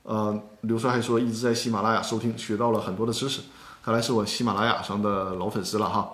[0.06, 3.42] 呃，刘帅还说一直在喜马拉雅收听，学到了很多的知识，
[3.84, 6.12] 看来是我喜马拉雅上的老粉丝了哈。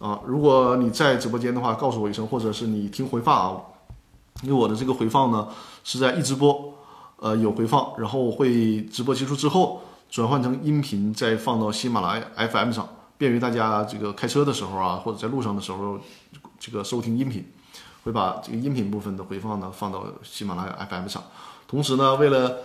[0.00, 3.60] 啊，如果你在直播间的话，告诉我一声，或者是你听回放啊，
[4.42, 5.46] 因为我的这个回放呢
[5.84, 6.74] 是在一直播，
[7.18, 16.00] 呃有回放，然后会直播结束之后转换成音频，再放到喜马拉雅 FM 上，便于大家这个开车的时候啊，或者在路上的时候
[16.58, 17.46] 这个收听音频，
[18.02, 21.22] 会把这个音频部分的回放呢放到喜马拉雅 FM 上，
[21.68, 22.56] 同时呢，为了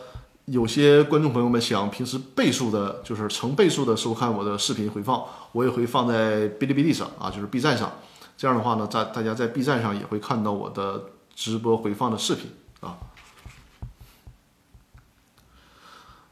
[0.45, 7.91] 有些观众朋友们想平时倍数的，就是成倍数的收看我的视频回放，我也会放在哔哩哔哩上啊，就是 B 站上。
[8.37, 12.97] 这样的话呢，在大家在 B 站上也会看到我的直播回放的视频啊。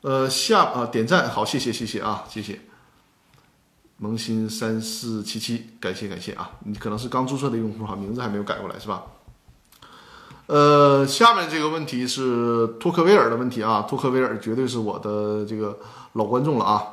[0.01, 2.59] 呃，下啊点赞好，谢谢谢谢啊，谢谢。
[3.97, 9.03] 萌新三四七七，感谢感谢啊，你可能是刚注册的用户哈，名字还没有改过来是吧？
[10.53, 15.79] 呃，下面这个问题是托克维尔的问题啊，托克维尔绝对是我的这个
[16.11, 16.83] 老观众了啊。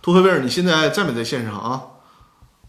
[0.00, 1.82] 托克维尔，你现在在没在线上啊？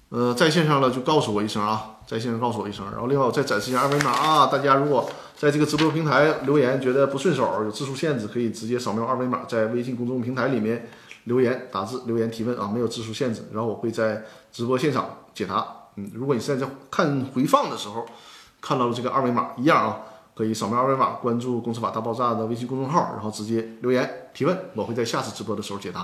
[0.10, 2.84] 呃，在线上了就告诉我一声啊，在线上告诉我一声。
[2.92, 5.08] 然后另外我再展示一下二维码啊，大家如果
[5.38, 10.90] 在这个直播平台留言觉得不顺手，有字数限制，可以直接扫描二维码，在微信公众平台里面
[11.26, 13.48] 留言打字留言提问啊，没有字数限制。
[13.54, 15.64] 然后我会在直播现场解答。
[15.96, 18.04] 嗯，如果你现在在看回放的时候。
[18.62, 19.98] 看到了这个二维码一样啊，
[20.36, 26.02] 可以扫描二维码关注“公司法大爆炸”的微信公众号，然后直接留言提问，我会在下次直播的时候解答。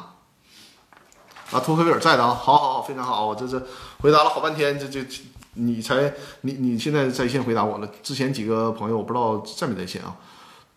[1.52, 3.62] 啊，托克维尔在的啊，好好，非常好，我这是
[4.02, 5.06] 回答了好半天，这这
[5.54, 10.16] 你才你你现在在线回答我了，之前几个朋友我不知道在没在线啊。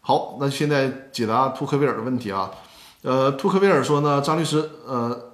[0.01, 2.51] 好，那现在解答托克维尔的问题啊，
[3.03, 5.31] 呃，托克维尔说呢，张律师，呃，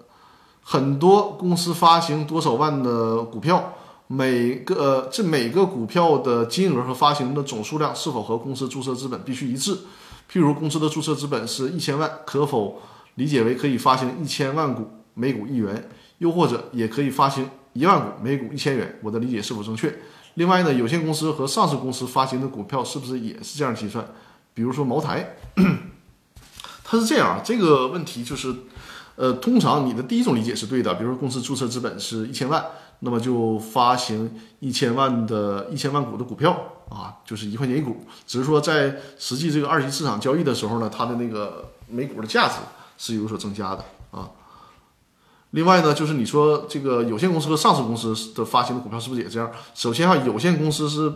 [0.63, 3.73] 很多公司发行多少万的股票。
[4.07, 9.75] 每个这每个股票的金额和发行的总数量是否和公司注册资本必须一致？
[10.31, 12.83] 譬如公司的注册资本是一千万，可否
[13.15, 15.89] 理解为可以发行一千万股，每股一元？
[16.19, 18.99] 又或者也可以发行一万股，每股一千元？
[19.03, 19.95] 我的理解是否正确？
[20.35, 24.07] 另外呢，有限公司和上市公司发行的股票是不是也是这样计算？
[24.53, 25.37] 比如说茅台，
[26.85, 28.55] 它是这样啊，这个问题就是，
[29.17, 32.65] 呃，通常你的第一种理解是对的，比如说公司注册资本是一千万。
[33.05, 38.05] 那么就发行一千万的一千万股的股票啊，就是一块钱一股。
[38.27, 42.55] 只是说在实际这个二级市场交易的时候呢，它的那个每股的价值
[42.97, 44.31] 是有所增加的啊。
[45.51, 49.53] 另外呢，就是你说这个有限公司和上市公司的发行的股票是不是也这样？
[49.75, 51.13] 首先哈，有限公司是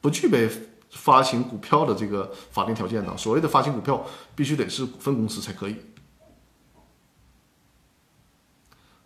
[0.00, 0.48] 不具备
[0.90, 3.14] 发行股票的这个法定条件的。
[3.18, 4.02] 所谓的发行股票，
[4.34, 5.76] 必须得是股份公司才可以。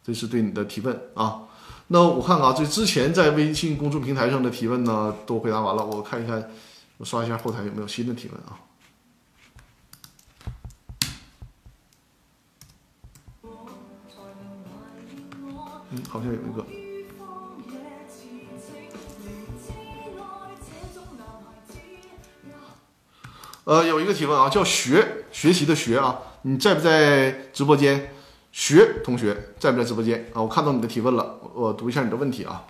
[0.05, 1.43] 这是对你的提问啊。
[1.89, 5.85] 那我看看啊，这之前在微信公众平台上的提问呢，都回答完了。
[5.85, 6.51] 我看一看，
[6.97, 8.57] 我刷一下后台有没有新的提问啊？
[15.91, 16.65] 嗯，好像有一个。
[23.65, 28.15] 呃，有一个提问啊，叫学学习的学啊，你在不在直播间？
[28.51, 30.43] 学同学在不在直播间啊？
[30.43, 32.65] 我看到你的提问了，我读一下你的问题啊。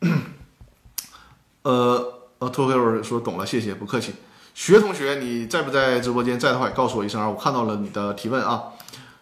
[1.62, 4.14] 呃，呃，脱口秀说懂了，谢谢，不客气。
[4.54, 6.38] 学同学，你在不在直播间？
[6.38, 8.64] 在的话也告诉我一声啊，我看到了你的提问啊。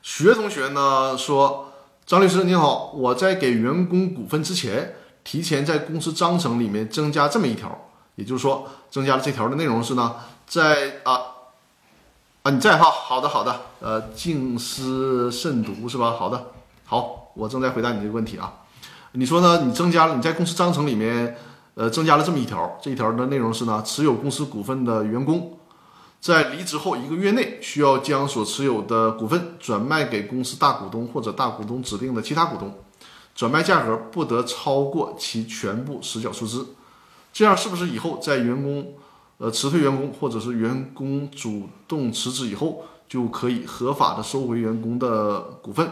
[0.03, 1.73] 学同学呢说，
[2.07, 11.21] 张律师你好，我在给员工股份之前，提前在公司章程里面增加这么一条，也就是说，增加了这条的内容是呢，在啊
[12.43, 16.13] 啊你在哈，好的好的，呃，静思慎读是吧？
[16.19, 16.47] 好的，
[16.87, 18.53] 好，我正在回答你这个问题啊。
[19.13, 19.63] 你说呢？
[19.65, 21.37] 你增加了你在公司章程里面。
[21.75, 25.57] 呃，增加了这么一条，这一条的内容是呢，持有公司股份的员工，
[26.21, 32.75] 在离职后一个月内，需要将所持有的股份转卖给公司大股东或者大股东指定的其他股东，
[33.35, 36.67] 转卖价格不得超过其全部实缴出资。
[37.33, 38.93] 这样是不是以后在员工
[39.39, 45.89] 呃辞退员工或者是员工主动辞职以后，就可以合法的收回员工的股份？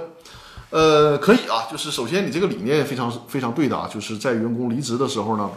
[0.71, 5.51] 呃，可以啊，就是首先你这个理念非常非常对的啊，就是在员工离职的时候呢。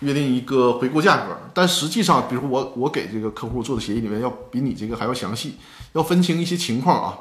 [0.00, 5.54] 约定一个回购价格，但实际上，比如我我给这个客户做的协议里面要比你这个还要详细，
[5.92, 7.16] 要分清一些情况啊。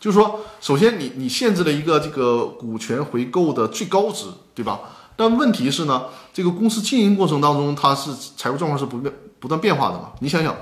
[0.00, 4.80] 就是说，首先你你限制了一个这个股权回购的最高值，对吧？
[5.14, 10.10] 但问题是呢，这个公司经营过程当中，它是财务状况是不变不断变化的嘛？
[10.18, 10.52] 你想想，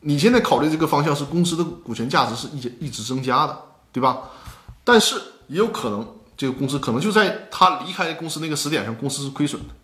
[0.00, 3.58] 你现在考虑这个方向是公司的股权价值是一直一直增加的，
[3.92, 4.30] 对吧？
[4.82, 5.14] 但是
[5.48, 9.74] 也有可能这个公司可能就在他离开公司那个时点上，公司是亏损的。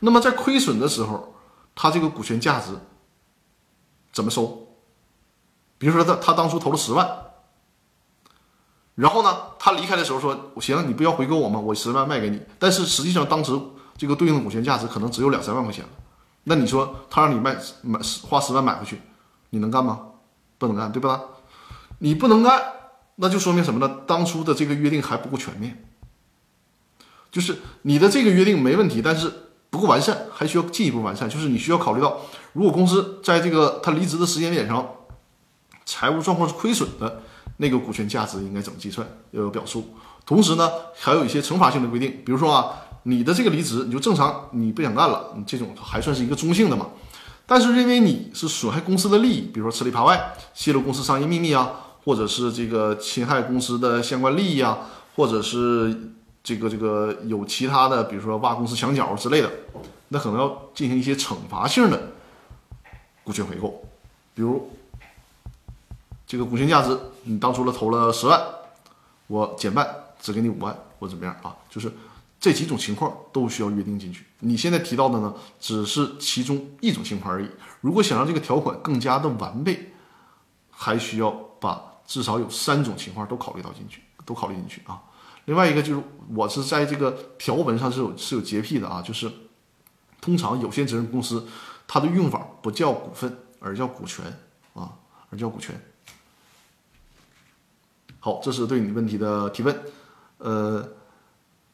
[0.00, 1.34] 那么在亏损的时候，
[1.74, 2.72] 他这个股权价值
[4.12, 4.66] 怎么收？
[5.78, 7.08] 比如说他他当初投了十万，
[8.94, 11.60] 然后呢，他离开的时候说：“行，你不要回购我吗？
[11.60, 13.52] 我十万卖给你。”但是实际上当时
[13.96, 15.84] 这个对应的股权价值可能只有两三万块钱
[16.44, 19.00] 那你说他让你卖买花十万买回去，
[19.50, 20.00] 你能干吗？
[20.58, 21.20] 不能干，对吧？
[21.98, 22.60] 你不能干，
[23.16, 24.00] 那就说明什么呢？
[24.06, 25.84] 当初的这个约定还不够全面，
[27.30, 29.32] 就是你的这个约定没问题，但是。
[29.72, 31.26] 不够完善，还需要进一步完善。
[31.26, 32.20] 就是你需要考虑到，
[32.52, 34.86] 如果公司在这个他离职的时间点上，
[35.86, 37.22] 财务状况是亏损的，
[37.56, 39.94] 那个股权价值应该怎么计算，要有表述。
[40.26, 46.88] 同时呢，还有一些惩罚性的规定，比如说啊，你的这个离职，你就正常你不想干了，你这种还算是一个中性的嘛。
[47.46, 51.72] 但是因为你是损害公司的利益，比如说吃里扒外、泄露公司商业秘密啊，
[52.04, 56.12] 或者是这个侵害公司的相关利益啊，或者是。
[56.44, 59.48] 这个这个有其他的，比如说挖公司墙角之类的，
[60.08, 62.14] 那可能要进行一些惩罚性的
[63.22, 63.80] 股权回购，
[64.34, 64.68] 比如
[66.26, 68.42] 这个股权价值你当初了投了十万，
[69.28, 69.88] 我减半
[70.20, 71.54] 只给你五万或怎么样啊？
[71.70, 71.92] 就是
[72.40, 74.26] 这几种情况都需要约定进去。
[74.40, 77.48] 你现在提到的呢，只是其中一种情况而已。
[77.82, 79.92] 如果想让这个条款更加的完备，
[80.72, 81.30] 还需要
[81.60, 85.00] 把至少有三种情况都考虑到进去，都考虑进去啊。
[85.46, 86.02] 另外一个就是，
[86.34, 89.32] 我是在这个条文上是有是有洁癖的啊，就是
[90.20, 91.48] 通常有限责任公司
[91.88, 94.26] 它的用法不叫股份，而叫股权
[94.74, 94.92] 啊，
[95.30, 95.74] 而叫股权。
[98.20, 99.82] 好，这是对你问题的提问，
[100.36, 100.86] 呃，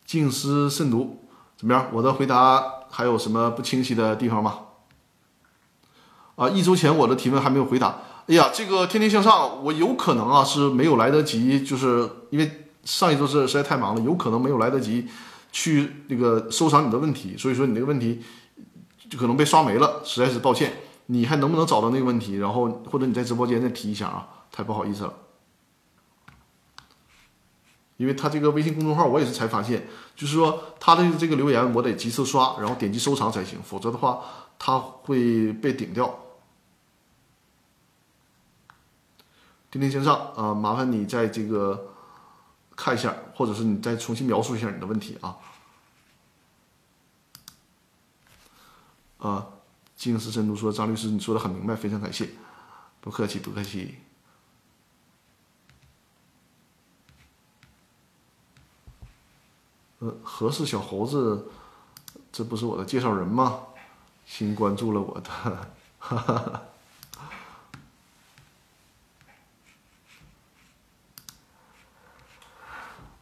[0.07, 1.24] 静思慎读，
[1.57, 1.89] 怎么样？
[1.93, 4.61] 我的回答还有什么不清晰的地方吗？
[6.36, 8.03] 啊，一周前我的提问还没有回答。
[8.29, 12.64] 哎呀，这个天天向上，我有可能啊是没有来得及，就是因为。
[12.85, 15.07] 上一周是实在太忙了，有可能没有来得及
[15.53, 18.22] 去那个收藏你的问题，所以说你那个问题
[19.11, 20.72] 就可能被刷没了，实在是抱歉。
[21.07, 22.37] 你还能不能找到那个问题？
[22.37, 25.12] 然后或者你在直播间再提一下啊，太不好意思了。
[27.99, 34.20] 因为他这个微信公众号我也是才发现，就是说他的这个留言我得及时刷，然后点击收藏才行，否则的话
[34.59, 36.18] 他会被顶掉。
[39.70, 41.94] 天天向上啊，麻烦你在这个。
[42.80, 45.36] 看一下，或者是你再重新描述一下你的问题啊。
[49.18, 49.48] 啊，
[49.96, 52.30] 静思深度说，张律师，你说的很明白，非常感谢，
[53.00, 53.98] 不客气，不客气。
[59.98, 61.50] 呃，合适小猴子，
[62.30, 63.60] 这不是我的介绍人吗？
[64.24, 65.30] 新关注了我的，
[65.98, 66.62] 哈哈哈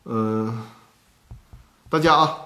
[0.06, 0.12] 哈。
[0.12, 0.62] 嗯，
[1.88, 2.38] 大家啊，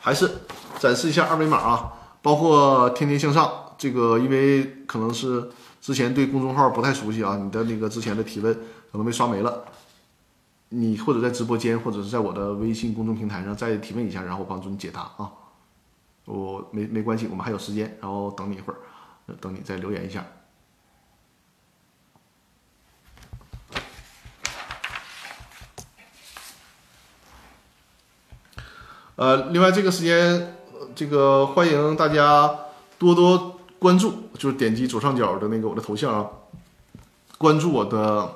[0.00, 0.30] 还是
[0.78, 1.92] 展示一下二维码啊，
[2.22, 8.54] 包括天天向上这个，因为可能是之前对公众号不太熟悉啊，你的那个之前的提问
[8.90, 9.64] 可能被刷没了，
[10.70, 15.30] 你或者在直播间，或者是在我的微信公众平台上再提问一下，然后我帮助你解答啊。
[16.24, 18.76] 我没没关系，我们还有时间，然后等你一会儿，
[19.40, 20.24] 等你再留言一下。
[29.18, 30.54] 呃，另外这个时间
[30.94, 32.48] 这个欢迎大家
[33.00, 36.24] 多多关注，就是点击左上角的那个我的头像啊，
[37.36, 38.32] 关注我的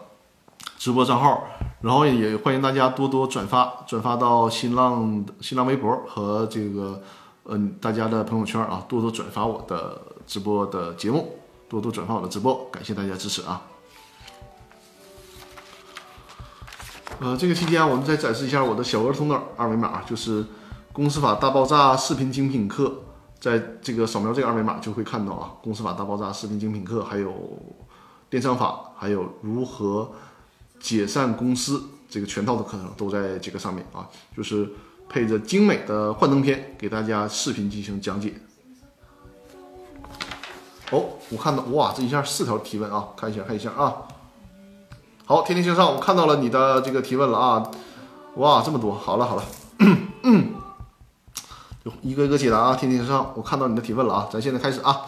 [0.78, 1.45] 直播账号，
[1.83, 7.01] 然后也欢迎大家多多转发，转发到新浪新浪微博和这个
[7.45, 13.62] 嗯大家的朋友圈啊，多多转发我的直播的节目，多多转发我的直播，感谢大家支持啊。
[17.20, 20.43] 呃，这个期间我们再展示一下我的小儿童的二维码，就是
[20.93, 22.93] 《公司法大爆炸》视频精品课，
[23.40, 27.32] 在这个扫描这个二维码就会看到啊，《公司法大爆炸》视频精品课，还有
[28.28, 30.12] 电商法，还有如何
[30.78, 34.68] 解散公司这个全套的课程都在这个上面啊，就是
[35.09, 38.34] 配着精美的幻灯片给大家视频进行讲解。
[40.90, 44.03] 哦，我看到哇，这一下四条提问啊，看一下看一下啊。
[45.24, 47.70] 好，天天向上，我看到了你的这个提问了啊！
[48.36, 49.45] 哇，这么多，好了好了，
[50.24, 50.55] 嗯
[52.03, 52.76] 一个一个解答啊！
[52.76, 54.28] 天天向上，我看到你的提问了啊！
[54.33, 55.07] 咱现在开始啊！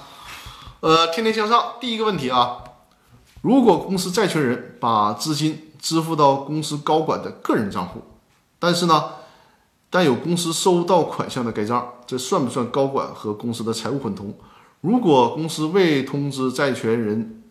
[0.81, 2.59] 呃，天天向上，第一个问题啊，
[3.43, 8.03] 如果公司债权人把资金支付到公司高管的个人账户，
[8.59, 9.05] 但是呢，
[9.89, 14.35] 但有公司收到款项的盖章，这算不算高管和公司的财务混同？
[14.81, 17.43] 如果公司未通知债权人？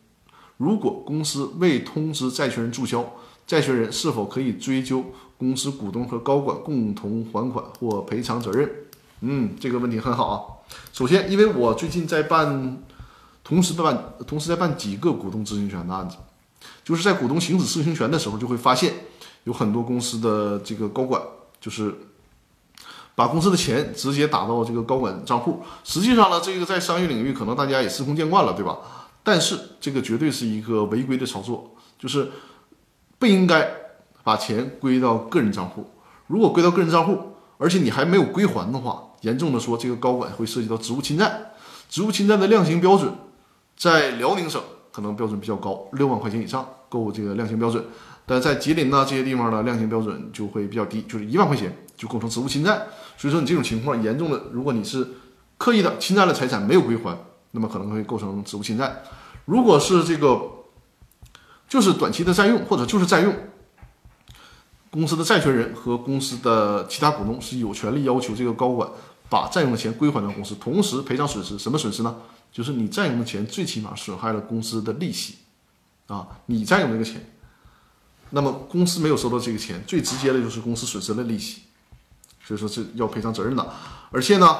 [0.58, 3.04] 如果公司未通知债权人注销，
[3.48, 5.04] 债权人是否可以追究
[5.38, 8.70] 公司股东和高管共同还款或赔偿责任？
[9.26, 10.36] 嗯，这个问题很好啊。
[10.92, 12.78] 首先，因为我最近在办，
[13.42, 16.18] 同时办，同时在办几个股东知情权的案子，
[16.84, 18.94] 就是在股东行使知情权的时候，就会发现
[19.46, 21.22] 有很多公司的这个高管，
[21.62, 21.96] 就是
[23.16, 25.62] 把公司的钱直接打到这个高管账户。
[25.86, 28.78] 实际上呢，这个在商业领域可能大家也司空见惯了，对吧？
[29.24, 32.30] 但是这个绝对是一个违规的操作，就是
[33.18, 33.72] 不应该
[34.22, 35.90] 把钱归到个人账户。
[36.28, 41.52] 如果归到个人账户，而且你还没有归还的话，严重的说，这个高管会涉及到职务侵占。
[41.90, 43.14] 职务侵占的量刑标准，
[43.76, 44.62] 在辽宁省
[44.94, 47.84] 可能标准比较高，六万块钱以上够这个量刑标准。
[48.26, 52.88] 但在吉林呢这些地方呢，量刑标准就会比较低，就是一万块钱就构成职务侵占。
[53.18, 55.08] 所以说你这种情况严重的，如果你是
[55.58, 57.18] 刻意的侵占了财产没有归还。
[57.56, 59.04] 那么可能会构成职务侵占。
[59.46, 60.42] 如果是这个，
[61.70, 63.32] 就是短期的占用或者就是占用，
[64.90, 68.90] 公司的债权人和公司的其他股东是有权利要求这个高管
[69.34, 71.58] 把占用的钱归还到公司，同时赔偿损失。
[71.58, 72.16] 什么损失呢？
[72.52, 75.38] 就是你占用的钱最起码损害了公司的利息
[76.06, 77.34] 啊，你占用这个钱，
[78.30, 81.64] 那么公司没有收到这个钱，最直接的就是公司损失了利息，
[82.46, 83.74] 所以说是要赔偿责任的。
[84.12, 84.56] 而且呢。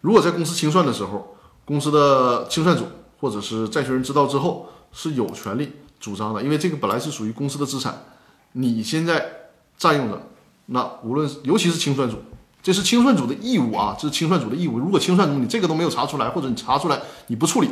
[0.00, 2.86] 如果在公司清算的时候，公司的清算组
[3.18, 8.04] 或者是债权人知道之后，是有权利主张的，因为这个本来是属于公司的资产，
[8.52, 10.22] 你现在占用了，
[10.66, 12.22] 那无论尤其是清算组，
[12.68, 14.78] 这是清算组的义务啊，这是清算组的义务。
[14.78, 17.70] 如果清算组你这个都没有查出来，或者你查出来你不处理，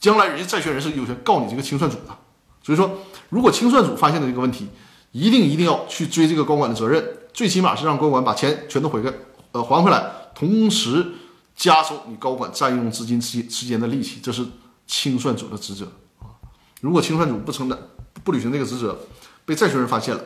[0.00, 2.16] 将来人家债权人是有权告你这个清算组的。
[2.62, 4.68] 所以说，如果清算组发现的这个问题，
[5.10, 9.12] 一定一定要去追这个高管的责任，最起码是让高管把钱全都回给
[9.52, 11.12] 呃还回来，同时。
[11.54, 14.42] 加收你高管占用资金之之间的利息，这是
[14.86, 15.84] 清算组的职责
[16.18, 16.32] 啊。
[16.80, 17.78] 如果清算组不承担、
[18.24, 18.98] 不履行这个职责，
[19.44, 20.22] 被债权人发现了，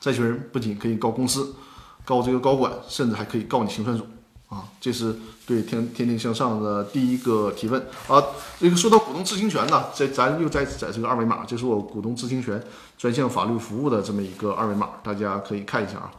[0.00, 1.54] 债权人不仅可以告公司、
[2.04, 4.04] 告这个高管，甚至还可以告你清算组
[4.48, 4.64] 啊。
[4.80, 5.14] 这是
[5.46, 8.22] 对天天天向上的第一个提问啊。
[8.58, 12.62] 这个说到股东知情权呢，这咱又再次展示个二维码，这是我股东知情权
[12.98, 16.10] 专项法律服务的这么一个二维码，大家可以看一下啊。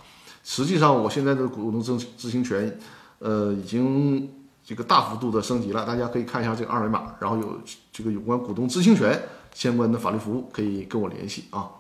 [0.43, 2.79] 实际上，我现在的股东知知情权。
[3.19, 4.29] 呃，已经
[4.63, 7.59] 这个大幅度的升级了，大家可以看一下这个二维码，然后有
[7.93, 9.19] 这个有关股东知情权
[9.53, 11.71] 相关的法律服务，可以跟我联系啊。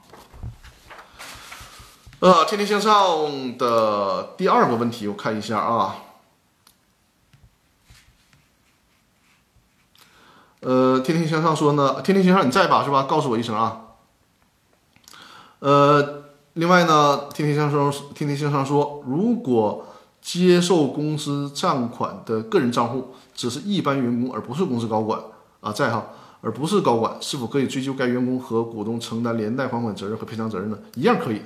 [2.19, 5.97] 呃，天天向上的第二个问题，我看一下啊。
[10.61, 12.83] 呃，天天向上说呢，天天向上你在吧？
[12.83, 13.03] 是吧？
[13.03, 13.81] 告诉我一声啊。
[15.59, 19.87] 呃，另外呢，天天向上天天向上说，如果。
[20.25, 25.21] 接受公司账款的个人账户只是一般员工，而不是公司高管
[25.61, 26.03] 啊，在哈，
[26.41, 30.79] 而不是高管，是否可以追究该员工和股东承担连带还款责任和赔偿责任呢？
[30.95, 31.45] 一样可以的，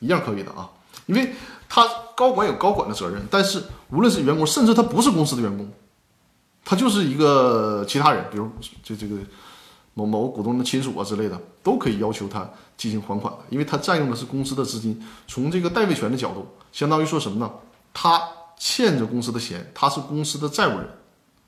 [0.00, 0.70] 一样可以的啊，
[1.06, 1.34] 因为
[1.68, 1.86] 他
[2.16, 5.68] 高管有高管的责任，但是无论是员工，甚至他不是公司的员工，
[6.64, 8.50] 他就是一个其他人，比如
[8.82, 9.16] 这这个
[9.94, 15.04] 某某股东的亲属啊之类的，都可以要求他进行还款，因为他占用的是公司的资金。
[15.26, 17.50] 从这个代位权的角度，相当于说什么呢？
[17.92, 18.22] 他
[18.56, 20.88] 欠着公司的钱，他是公司的债务人，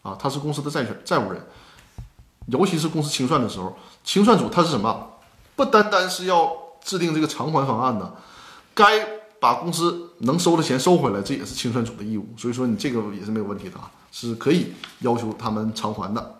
[0.02, 1.40] 啊，他是公司的债权债务人。
[2.46, 5.08] 尤其是公司清算的时候，清算组他是什么？
[5.54, 6.50] 不单单是要
[6.82, 8.12] 制定这个偿还方案呢，
[8.74, 9.06] 该
[9.38, 12.26] 把公司能收的钱收回来，这也是清算组的义务。
[12.36, 16.36] 所以说你这个也是没有问题的啊，是可以要求他们偿还的。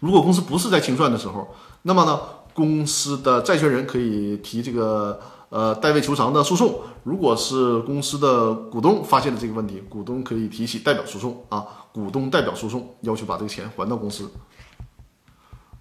[0.00, 2.20] 如果公司不是在清算的时候，那么呢，
[2.52, 6.80] 公司的债权人可以提这个呃代位求偿的诉讼。
[7.04, 14.30] 如果是公司的股东发现了这个问题，股东可以提起代表诉讼啊，股东代表诉讼要求把这个钱还到公司。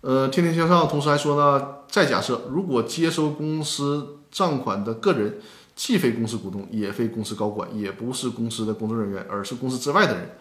[0.01, 5.39] 呃，天天向上同时还说呢，再假设如果接收公司账款的个人
[5.73, 10.31] 既非公司股东，也非公司高管，也不是公司的工作人员，而是公司之外的人，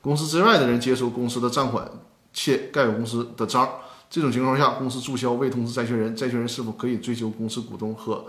[0.00, 1.90] 公司之外的人接收公司的账款。
[2.30, 3.68] 且盖有公司的章，
[4.08, 8.26] 这种情况下，公司注销未通知债权人，债权人是否可以追究公司股东和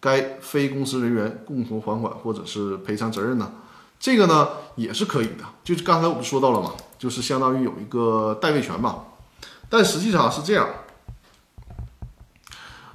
[0.00, 3.50] 该非公司人员共同还款或者是赔偿责任呢？
[3.98, 9.04] 这个呢也是可以的，就是刚才我们说到了嘛，就是相当于有一个代位权嘛。
[9.70, 10.68] 但实际上是这样，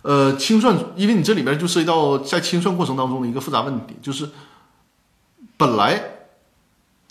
[0.06, 4.30] 呃，清算，因为你这里面就涉及到在清算过程当中的一个复杂问题，就是
[5.58, 6.28] 本来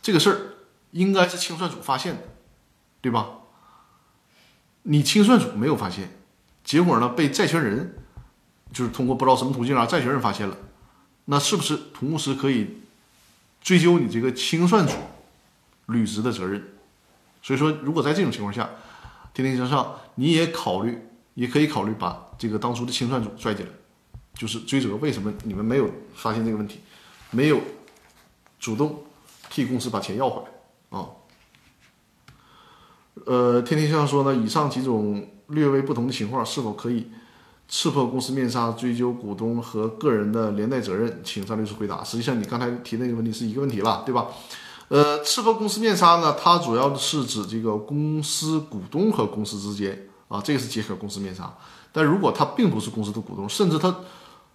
[0.01, 0.41] 这个事儿
[0.93, 2.21] 应该是清算组发现的。
[3.01, 3.29] 对吧？
[4.85, 6.09] 你清算组没有发现，
[6.65, 7.99] 结果呢被债权人
[8.73, 10.57] 就是通过不知道什么途径啊，债权人发现了，
[11.27, 12.79] 那是不是同时可以
[13.61, 14.95] 追究你这个清算组
[15.89, 16.65] 履职的责任？
[17.43, 18.71] 所以说，如果在这种情况下，
[19.35, 23.73] 天天向上，你也考虑，也可以考虑把这个当初的清算组拽进来，
[24.35, 26.81] 就是追责为什么你们没有发现这个问题，
[27.31, 27.61] 没有
[28.59, 29.05] 主动
[29.51, 31.09] 替公司把钱要回来啊？
[33.27, 37.09] 呃，天天向说呢，以上几种略微不同的情况，是否可以
[37.69, 41.21] 刺破公司面纱，追究股东和个人的连带责任？
[41.23, 42.03] 请张律师回答。
[42.03, 44.27] 实际上，你刚才提那个问题是一个问题了，对吧？
[44.89, 51.57] 呃，刺破公司面纱呢，它主要是指这个公司股东和公司之间啊，这个是揭开公司面纱。
[51.97, 53.95] 但如果他并不是公司的股东，甚至他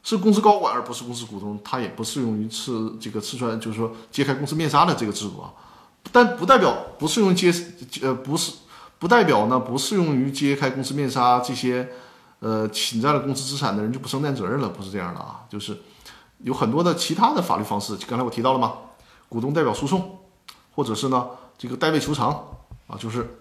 [0.04, 5.54] 是公司高管而不是公司股东，他也不适用于刺这个刺穿，就是说揭开公司面纱的这个制度啊。
[6.12, 7.50] 但不代表不适用揭，
[8.02, 8.52] 呃，不是，
[9.00, 11.90] 不代表呢不适用于揭开公司面纱这些，
[12.40, 15.78] 呃，侵占了公司资产的人就不承担责任了，不是这样的啊，就是
[16.40, 18.74] 有很多的其他的法律方式，刚才我提到了吗？
[19.30, 20.20] 股东代表诉讼，
[20.76, 21.28] 或者是呢
[21.58, 22.30] 这个代位求偿
[22.88, 23.40] 啊，就是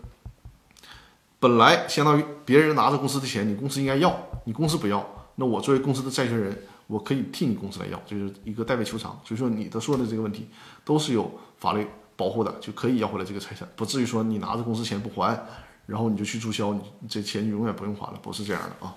[1.39, 4.15] 本来相当于别人拿着公司的钱，你公司应该要，
[4.45, 5.05] 你公司不要，
[5.37, 9.21] 那我作为公司的债权人，我可以替你公司来要，就是一个代位求偿。
[9.25, 10.49] 所以说你的说的这个问题
[10.85, 11.87] 都是有法律。
[12.19, 15.41] 保护的就可以要回来这个财产，不至于说你拿着公司钱不还，
[15.87, 18.97] 然后你就去注销，你这钱就永远不用还了，不是这样的啊。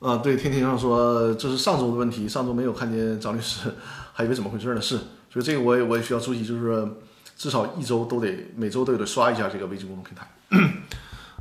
[0.00, 3.74] 啊，对，天天上说这是上周的问题，上周没有看见张律师，
[4.12, 4.80] 还以为怎么回事呢？
[4.82, 5.00] 是，
[5.30, 6.92] 所以这个我也我也需要注意，就是
[7.36, 10.28] 至少一周都得每周都得刷一下这个微信公众平台。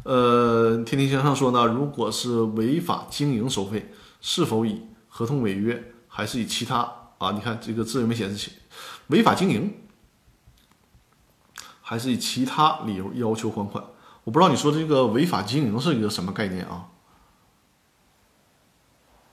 [0.03, 4.83] 呃，天天向上说呢，如果是违法经营收费，是否以？
[5.09, 6.77] 合同违约还是以其他
[7.17, 7.31] 啊？
[7.31, 8.51] 你看这个字有没显示起？
[9.07, 9.73] 违法经营
[11.81, 13.83] 还是以其他理由要求还款？
[14.25, 16.89] 我不知道你说这个违法经营是一个什么概念啊？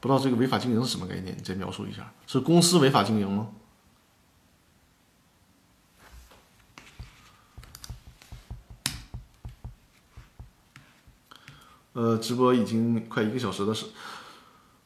[0.01, 1.37] 不知道这个违法经营是什么概念？
[1.37, 3.49] 你再描述一下，是公司违法经营吗？
[11.95, 13.87] 呃，直播已经快一个小时的时。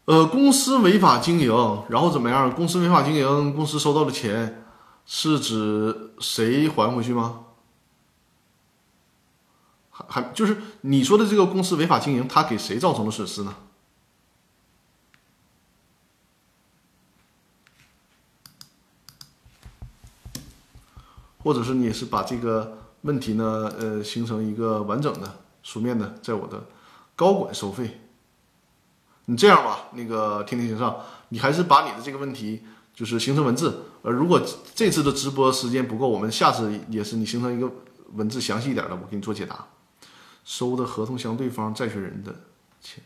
[0.04, 1.50] 呃，公司违法经营，
[1.90, 2.50] 然后怎么样？
[2.54, 4.64] 公司违法经营，公司收到的钱
[5.04, 7.40] 是指谁还回去吗？
[9.90, 13.54] 还还就是你说的这个公司违法经营，他给谁造成了损失呢？
[21.38, 26.64] 或者是你是把这个问题呢，呃，形成一个完整的书面的，在我的
[27.18, 27.98] 高管收费。
[29.24, 30.96] 你这样吧，那个天天向上，
[31.30, 32.62] 你还是把你的这个问题
[32.94, 33.86] 就是形成文字。
[34.02, 34.40] 呃，如果
[34.72, 37.68] 这次的直播时间不够，我们下次也是你形成一个
[38.14, 39.66] 文字详细一点的，我给你做解答。
[40.44, 42.32] 收的合同相对方债权人的
[42.80, 43.02] 钱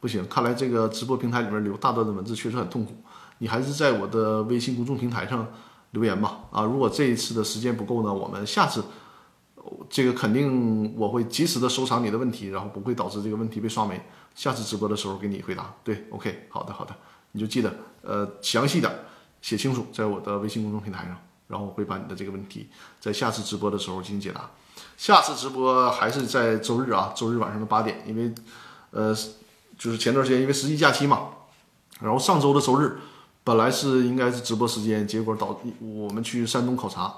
[0.00, 2.96] 不行，看来这个直播平台里面留大段的文字确实很痛苦。
[3.38, 5.46] 你还是在我的微信公众平台上
[5.92, 6.40] 留言吧。
[6.50, 8.84] 啊，如果这一次的时间不够呢，我们下次
[9.88, 14.00] 这个肯定我会及时的收藏你的问题，然后不会导致这个问题被刷没。
[14.34, 16.94] 下次直播的时候给你回答，对，OK，好的，好的，
[17.32, 18.90] 你就记得，呃，详细点
[19.42, 21.16] 写清楚，在我的微信公众平台上，
[21.48, 24.50] 然后我会把你的这个问题在下次直播的时候进行解答。
[24.96, 28.34] 下次直播还是在周日啊，周日晚上的八点，因为，
[28.90, 29.14] 呃，
[29.76, 31.28] 就是前段时间因为十一假期嘛，
[32.00, 32.98] 然后上周的周日
[33.44, 37.12] 本来是应该是直播时间，结果导我们去山东考察，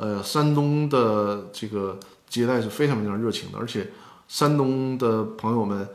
[0.00, 3.90] 呃，山东的这个接待是非常非常热情的，而且。
[4.30, 5.88] 山东的朋友们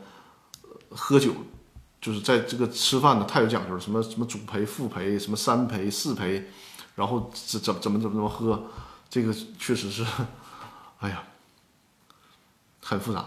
[0.90, 1.32] 喝酒，
[2.02, 6.50] 就是在这个吃饭呢太有讲究了，什么什么主陪、副陪，什么三陪、四陪，
[6.96, 8.64] 然后怎怎怎么怎么怎么喝，
[9.08, 10.04] 这个确实是，
[10.98, 11.24] 哎呀，
[12.82, 13.24] 很复杂。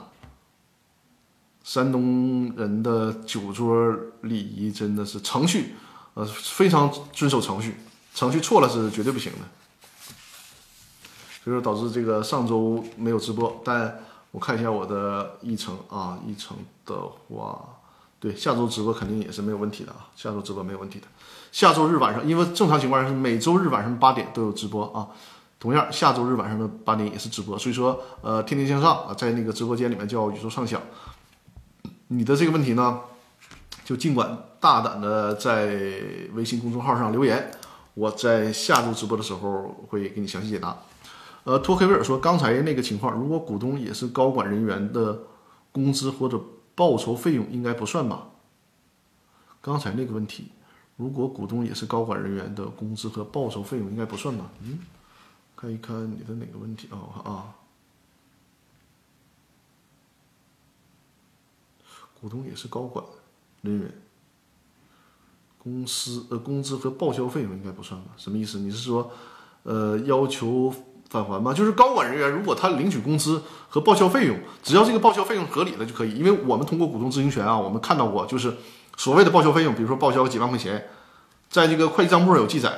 [1.63, 5.73] 山东人的酒桌礼仪真的是程序，
[6.13, 7.77] 呃，非常遵守程序，
[8.13, 9.39] 程序错了是绝对不行的。
[11.43, 13.99] 所以说导致这个上周没有直播，但
[14.31, 16.95] 我看一下我的议程啊，议程的
[17.27, 17.59] 话，
[18.19, 21.07] 对，下周直播肯定也是没有问题的啊，下周直播没有问题的。
[21.51, 25.07] 下周日晚上，因为正常情况是每周日晚上八点都有直播啊，
[25.59, 30.81] 同样下周日晚上的八点也是直播，所以说呃，天天向上啊，在那个直播间里面叫宇宙畅想。
[32.09, 32.99] 你的这个问题呢，
[33.83, 35.65] 就尽管大胆的在
[36.33, 37.49] 微信公众号上留言，
[37.93, 40.77] 我在下周直播的时候会给你详细解答。
[41.49, 45.23] 呃，托克维尔说，刚才那个情况，如果股东也是高管人员的
[45.71, 46.39] 工资或者
[46.75, 48.29] 报酬费用，应该不算吧？
[49.59, 50.49] 刚才那个问题，
[50.95, 54.51] 如果股东也是高管人员的工资和报酬费用，应该不算吧？
[54.61, 54.77] 嗯，
[55.55, 57.01] 看一看你的哪个问题啊？
[57.01, 57.55] 我看啊，
[62.21, 63.03] 股东也是高管
[63.63, 63.91] 人员，
[65.57, 68.11] 公司呃工资和报销费用应该不算吧？
[68.17, 68.59] 什么意思？
[68.59, 69.11] 你是说，
[69.63, 70.71] 呃，要求？
[71.09, 71.51] 返还吗？
[71.53, 76.13] 就是高管人员，如果他领取工资和报销费用，只要这个报销费用合理的就可以。
[76.13, 78.55] 因为我们通过股东知情权啊，我们看到过，就是
[78.95, 80.87] 所谓的报销费用，比如说报销几万块钱，
[81.49, 82.71] 在这个会计账簿上有记载，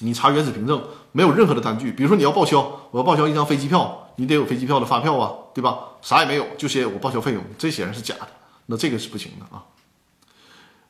[0.00, 1.90] 你查原始凭证没有任何的单据。
[1.90, 2.60] 比如说你要报销，
[2.90, 5.78] 我要报销一张飞机票，你得有飞机票的发票啊，对吧？
[6.02, 8.28] 啥也没有，就写我报销费用，这显然是假的，
[8.66, 9.64] 那这个是不行的啊。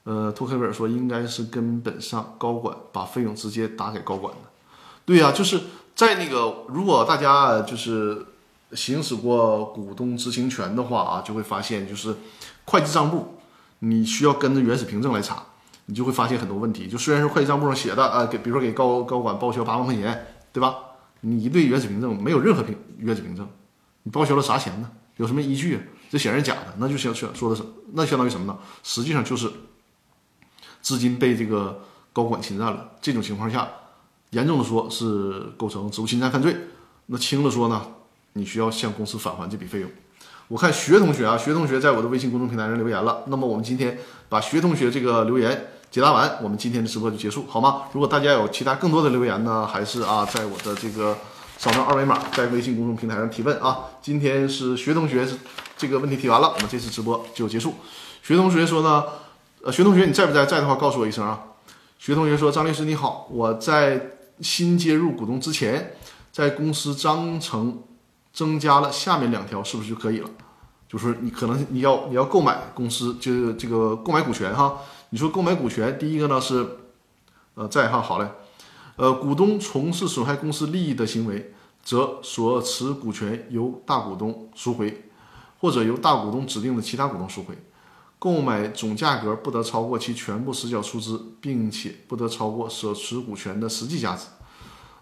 [0.03, 4.51] 呃，托克维尔说，应该是根本上高管把费用直接打给高管的。
[5.05, 5.61] 对呀，就是。
[6.03, 8.27] 在那个，如果大家就是
[8.73, 12.17] 行使过股东知情权的话啊，就会发现，就是
[12.65, 13.39] 会计账簿，
[13.79, 15.45] 你需要跟着原始凭证来查，
[15.87, 16.89] 你就会发现很多问题。
[16.89, 20.75] 就虽然是会计账簿上写的啊，给比如说给高高管报销八万块钱，对吧？
[21.21, 23.49] 你一对原始凭证没有任何凭原始凭证，
[24.03, 24.91] 你报销了啥钱呢？
[25.19, 25.89] 有什么依据？
[26.11, 28.59] 这显然是假的，那就相相说的是，那相当于什么呢？
[28.83, 29.49] 实际上就是
[30.81, 31.81] 资金被这个
[32.13, 32.91] 高管侵占了。
[33.01, 33.69] 这种情况下。
[34.33, 36.57] 严重的说是构成职务侵占犯罪，
[37.07, 37.83] 那轻的说呢，
[38.33, 39.91] 你需要向公司返还这笔费用。
[40.49, 43.25] 我看学同学啊，学同学在我的微信公众平台上留言了。
[43.27, 43.99] 那么我们今天
[44.31, 47.83] 把学同学这个留言解答完，我们今天的直播就结束，好吗？
[47.93, 51.15] 如果大家有其他更多的留言呢，还是啊，在我的这个
[51.59, 53.85] 扫描二维码，在微信公众平台上提问啊。
[54.01, 55.29] 今天是学同学
[55.77, 57.75] 这个问题提完了，我们这次直播就结束。
[58.23, 59.05] 学同学说呢，
[59.63, 60.47] 呃，学同学你在不在？
[60.47, 61.39] 在的话告诉我一声啊。
[61.99, 64.09] 学同学说，张律师你好，我在。
[64.43, 65.95] 新接入股东之前，
[66.31, 67.83] 在公司章程
[68.33, 70.29] 增加了下面两条，是不是就可以了？
[70.89, 74.79] 就是你可能你要你要购买公司，就是这个购买股权哈。
[75.09, 76.67] 你说购买股权，第一个呢是，
[77.55, 78.29] 呃，在哈好嘞，
[78.97, 85.09] 呃，股东从事损害公司利益的行为，则所持股权由大股东赎回，
[85.59, 87.57] 或者由大股东指定的其他股东赎回。
[88.23, 94.27] 购买总价格不得超过其全部实缴出资，并且不得超过所持股权的实际价值。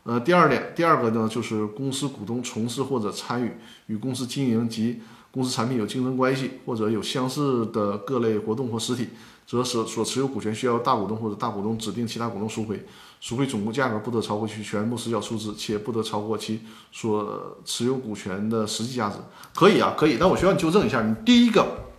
[0.04, 3.52] 呃，第二点，第二个呢，就是公司股东从事或者参与
[3.88, 9.08] 与公司经营及公司产品有竞争关系，或者有相似的各类活动或实体，
[9.46, 12.86] 则所所持有股权需要大股东或者大股东指定其他股东赎回，
[13.20, 16.60] 赎回总共价格不得超过其全部实缴出资，且不得超过其
[16.90, 19.16] 所持有股权的实际价值。
[19.54, 21.89] 可以啊，可以，但我需要你纠正一下，你第一个。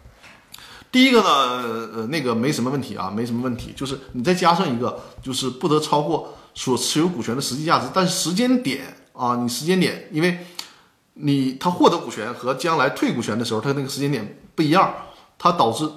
[0.92, 1.30] 第一个呢，
[1.96, 10.46] 呃，那个没什么问题啊，没什么问题，就是你再加上一个，就是不得超过所持有股权的实际价值，但是时间点啊，你时间点，因为
[11.14, 14.94] 你他获得股权和将来退股权的时候，他那个时间点不一样，
[15.38, 15.90] 它导致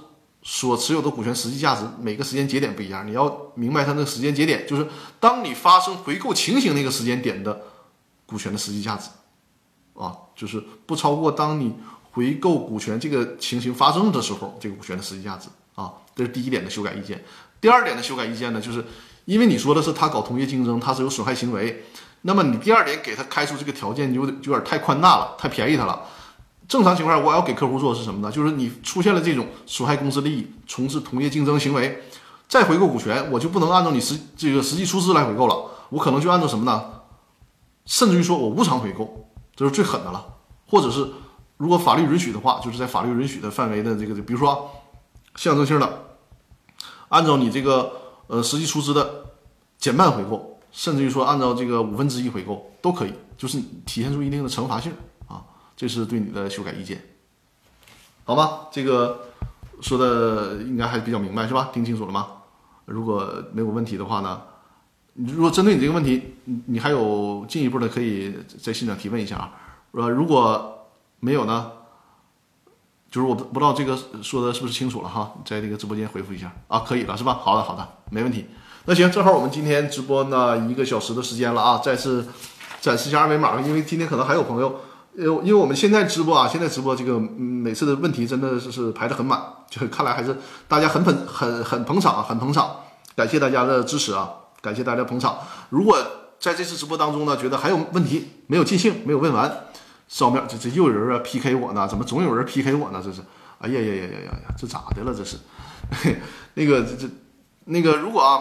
[0.42, 4.86] 所持有的股权实际价值每个时间节点不一样，你要明白它那个时间节点，就是
[5.18, 7.62] 当你发生回购情形那个时间点的
[8.26, 9.08] 股权的实际价值，
[9.94, 11.74] 啊，就是不超过当你。
[12.14, 17.24] 回购股权这个情形发生的时候，这个股权的实际价值啊，这是第一点的修改意见。
[17.60, 18.84] 第二点的修改意见呢，就是
[19.24, 21.84] 因为你说的是他搞同业竞争，他是有损害行为，
[22.22, 26.02] 那么你第二点给他开出这个条件就有点太宽大了，太便宜他了。
[26.68, 28.30] 正常情况下，我要给客户做的是什么呢？
[28.30, 32.04] 就是你出现了这种损害公司利益、从事同业竞争行为，
[32.46, 35.56] 再回购股权，我就不能按照你实这个实际出资来回购了，
[35.88, 37.00] 我可能就按照什么呢？
[37.86, 40.24] 甚至于说我无偿回购，这是最狠的了，
[40.68, 41.08] 或者是。
[41.56, 44.70] 如果法律允许的话，就是在法律允许的范围的这个，比如说
[45.36, 46.04] 象征性的，
[47.08, 47.92] 按照你这个
[48.26, 49.26] 呃实际出资的
[49.78, 54.92] 减半回购，甚至于说按照这个五分之一回购都可以，就是体现出一定的惩罚性
[55.28, 55.44] 啊。
[55.76, 57.02] 这是对你的修改意见。
[58.24, 58.60] 好吗？
[58.70, 59.28] 这个
[59.80, 61.70] 说的应该还比较明白是吧？
[61.72, 62.28] 听清楚了吗？
[62.86, 64.42] 如果没有问题的话呢，
[65.14, 69.52] 如果针对你这个问题，你你还有进一步的可以在现场提问一下啊。
[69.92, 70.73] 呃，如果
[71.24, 71.70] 没有呢，
[73.10, 77.40] 就是我不不知道这个说的是不是清楚了哈，在这个直播间回复一下啊，可以了是吧？
[77.42, 78.44] 好的好的，没问题。
[78.84, 82.26] 那行，正好我们今天直播呢一个小时的时间了啊，再次
[82.78, 84.80] 展示一下二维码，因为今天可能还有朋友，
[85.16, 90.36] 呃，因为我们现在直播啊，现在直播这个每次的问题真的是是排的很满，就看来还是
[90.68, 92.76] 大家很捧很很捧场，很捧场，
[93.16, 95.38] 感谢大家的支持啊，感谢大家捧场。
[95.70, 95.96] 如果
[96.38, 99.64] 在这次直播当中呢，觉得还有问题没有尽兴，没有问完，
[100.08, 103.00] 扫描这这又有人啊 PK 我呢，怎么总有人 PK 我呢？
[103.04, 103.20] 这是，
[103.58, 105.14] 哎呀呀呀呀呀呀，这咋的了？
[105.14, 105.36] 这是，
[106.54, 107.08] 那个这这
[107.64, 108.40] 那个如果啊。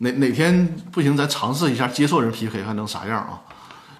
[0.00, 3.42] 哪哪天不行，咱尝试一下接受人 PK，看能啥样啊？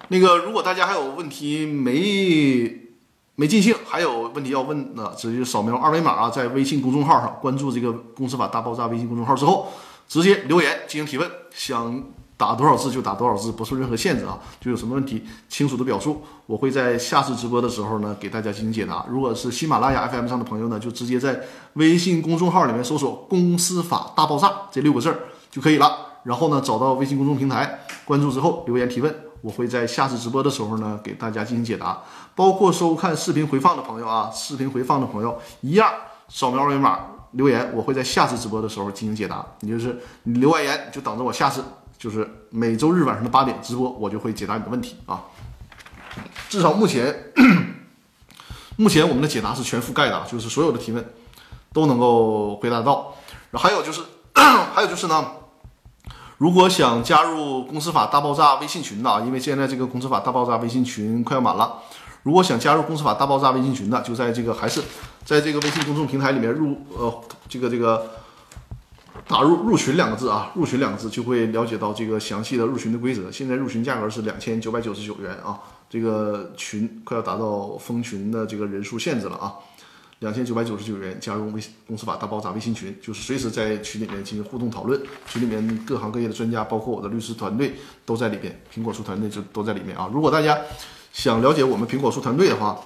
[0.07, 2.73] 那个，如果大家还有问题没
[3.35, 9.73] 没尽兴，还有问题要问的，直接扫描二维码啊，在微信公众号上关注这个“公司法大爆炸”微信公众号之后，
[10.07, 12.01] 直接留言进行提问，想
[12.39, 14.39] 打多少字就打多少字，不受任何限制啊。
[14.61, 19.05] 就有什么问题清楚的表述，我会在下次直播的时候呢给大家进行解答。
[19.09, 21.37] 如果是喜马拉雅 FM 上的朋友呢，就直接在
[21.73, 25.19] 微信公众号里面搜索“公司法大爆炸”这六个字儿。
[25.51, 26.05] 就可以了。
[26.23, 32.01] 然后呢，找到微信公众平台，关注之后留言提问，我会在下次直播的时候呢给大家进行解答。
[32.35, 35.91] 包括收看视频回放的朋友啊，视频回放的朋友一样，
[36.27, 36.99] 扫描二维码
[37.31, 39.43] 留言，我会在下次直播的时候进行解答。
[39.61, 41.63] 你就是你留完言就等着我下次，
[41.99, 45.25] 就是每周日晚上的八点直播，我就会解答你的问题啊。
[46.47, 47.13] 至少目前，
[48.77, 51.05] 目前我们的解答是全覆盖的，就是所有的提问
[51.73, 53.13] 都能够回答到。
[53.51, 54.01] 然后还有就是，
[54.73, 55.33] 还有就是呢。
[56.37, 61.79] 如果想加入公司法大爆炸微信群的啊，因为现在这个公司法大爆炸微信群快要满了。
[62.23, 64.81] 如果想加入公司法大爆炸微信群的，就在这个还是
[65.25, 68.09] 在这个微信公众平台里面入呃这个这个
[69.27, 73.31] 打入入群两个字啊，入群两个字就会了解到这个详细的入群的规则。
[73.31, 75.59] 现在入群价格是两千九百九十九元啊，
[75.89, 79.53] 这个群快要达到封群的这个人数限制了啊。
[80.19, 85.01] 两千九百九十九元加入微公司法大爆炸微信群，就是随时在群里面进行互动讨论。
[85.25, 90.09] 群里面各行各业的专家，包括我的律师团队都在里边，苹果树团队就都在里面啊。
[90.11, 90.57] 如果大家
[91.13, 92.77] 想了解我们苹果树团队的话，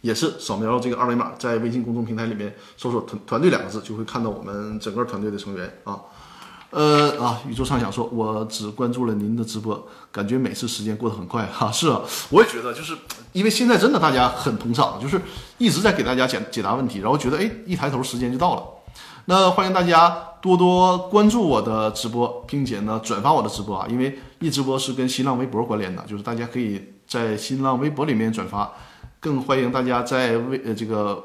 [0.00, 5.98] 也是扫描这个二维码，在微信公众平台里面搜索“团团队”两个字，就会看到我们整个团队的成员啊。
[6.70, 11.68] 呃啊，宇宙畅想说，我只关注了您的直播，感觉每次时间过得很快哈。
[11.72, 12.96] 是啊，我也觉得，就是
[13.32, 15.20] 因为现在真的大家很捧场，就是
[15.58, 18.62] 一直在给大家解解答问题，然后觉得哎，一抬头时间就到了。
[19.24, 28.72] 那欢迎大家多多关注我的直播，并且呢转发我的直播啊，因为一直播是跟新浪微博关联的，就是大家可以在新浪微博里面转发，
[29.20, 31.22] 更欢迎大家在微呃这个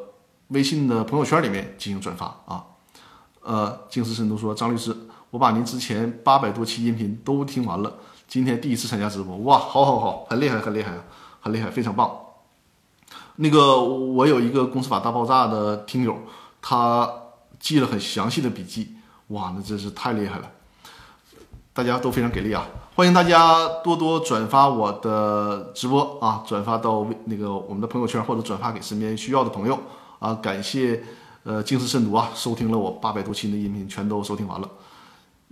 [0.49, 2.63] 微信的朋友圈里面进行转发啊。
[3.41, 4.95] 呃，精思深度说，张律师。
[5.31, 7.93] 我把您之前八百多期音频都听完了，
[8.25, 11.03] 今天第一次参加直播，哇，好好好，很厉害，很厉害啊，
[11.41, 12.09] 很厉害，非常棒。
[13.35, 16.17] 那个我有一个公司法大爆炸的听友，
[16.61, 17.11] 他
[17.59, 18.95] 记了很详细的笔记，
[19.27, 20.49] 哇，那真是太厉害了。
[21.73, 22.65] 大家都非常给力啊！
[22.95, 29.77] 欢迎大家多多转发我的直播啊，转发到那个我们的朋友圈，或者转发给身边需要的朋友
[30.17, 30.33] 啊。
[30.35, 31.03] 感谢
[31.43, 34.69] 呃精思慎读啊，收听了我八百多期的音频，全都收听完了。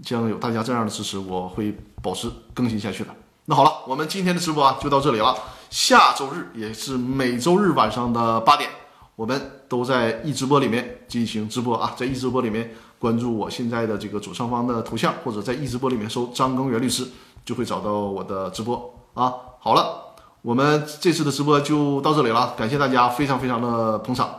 [0.02, 3.10] 将有大家这样的支持，我会保持更新下去的。
[3.44, 5.36] 那好了，我们今天的直播啊就到这里了。
[5.70, 8.70] 下周日也是每周日晚上的八点，
[9.18, 17.06] 我们都在易直播里面进行直播啊，在易直播里面关注我现在的这个左上方的头像，或者在易直播里面搜张根元律师，
[17.46, 19.34] 就会找到我的直播啊。
[19.60, 24.30] 好了，我们这次的直播就到这里了，感谢大家非常非常的捧场。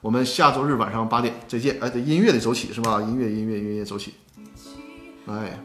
[0.00, 1.78] 我们下周日晚上八点再见。
[1.80, 3.00] 哎，这音乐得走起是吧？
[3.00, 4.14] 音乐音乐音乐走起。
[5.26, 5.58] 哎，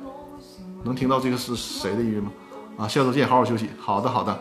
[0.86, 2.32] 能听到这个是谁的音乐吗？
[2.78, 3.70] 啊，下周见，好好休息。
[3.78, 4.34] 好的，好的，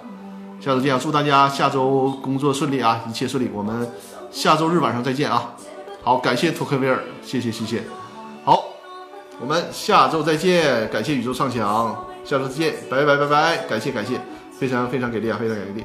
[0.61, 3.51] 下周见，祝大家下周工作顺利啊，一切顺利。
[3.53, 3.91] 我们
[4.31, 5.55] 下周日晚上再见啊。
[6.05, 7.83] 好，感谢托克维尔，谢谢谢谢。
[8.45, 8.67] 好，
[9.41, 14.21] 我们下周再见，感谢宇宙畅想，下周再见，拜拜拜拜，感谢感谢，
[14.61, 15.83] 非常非常给力啊，非常给力。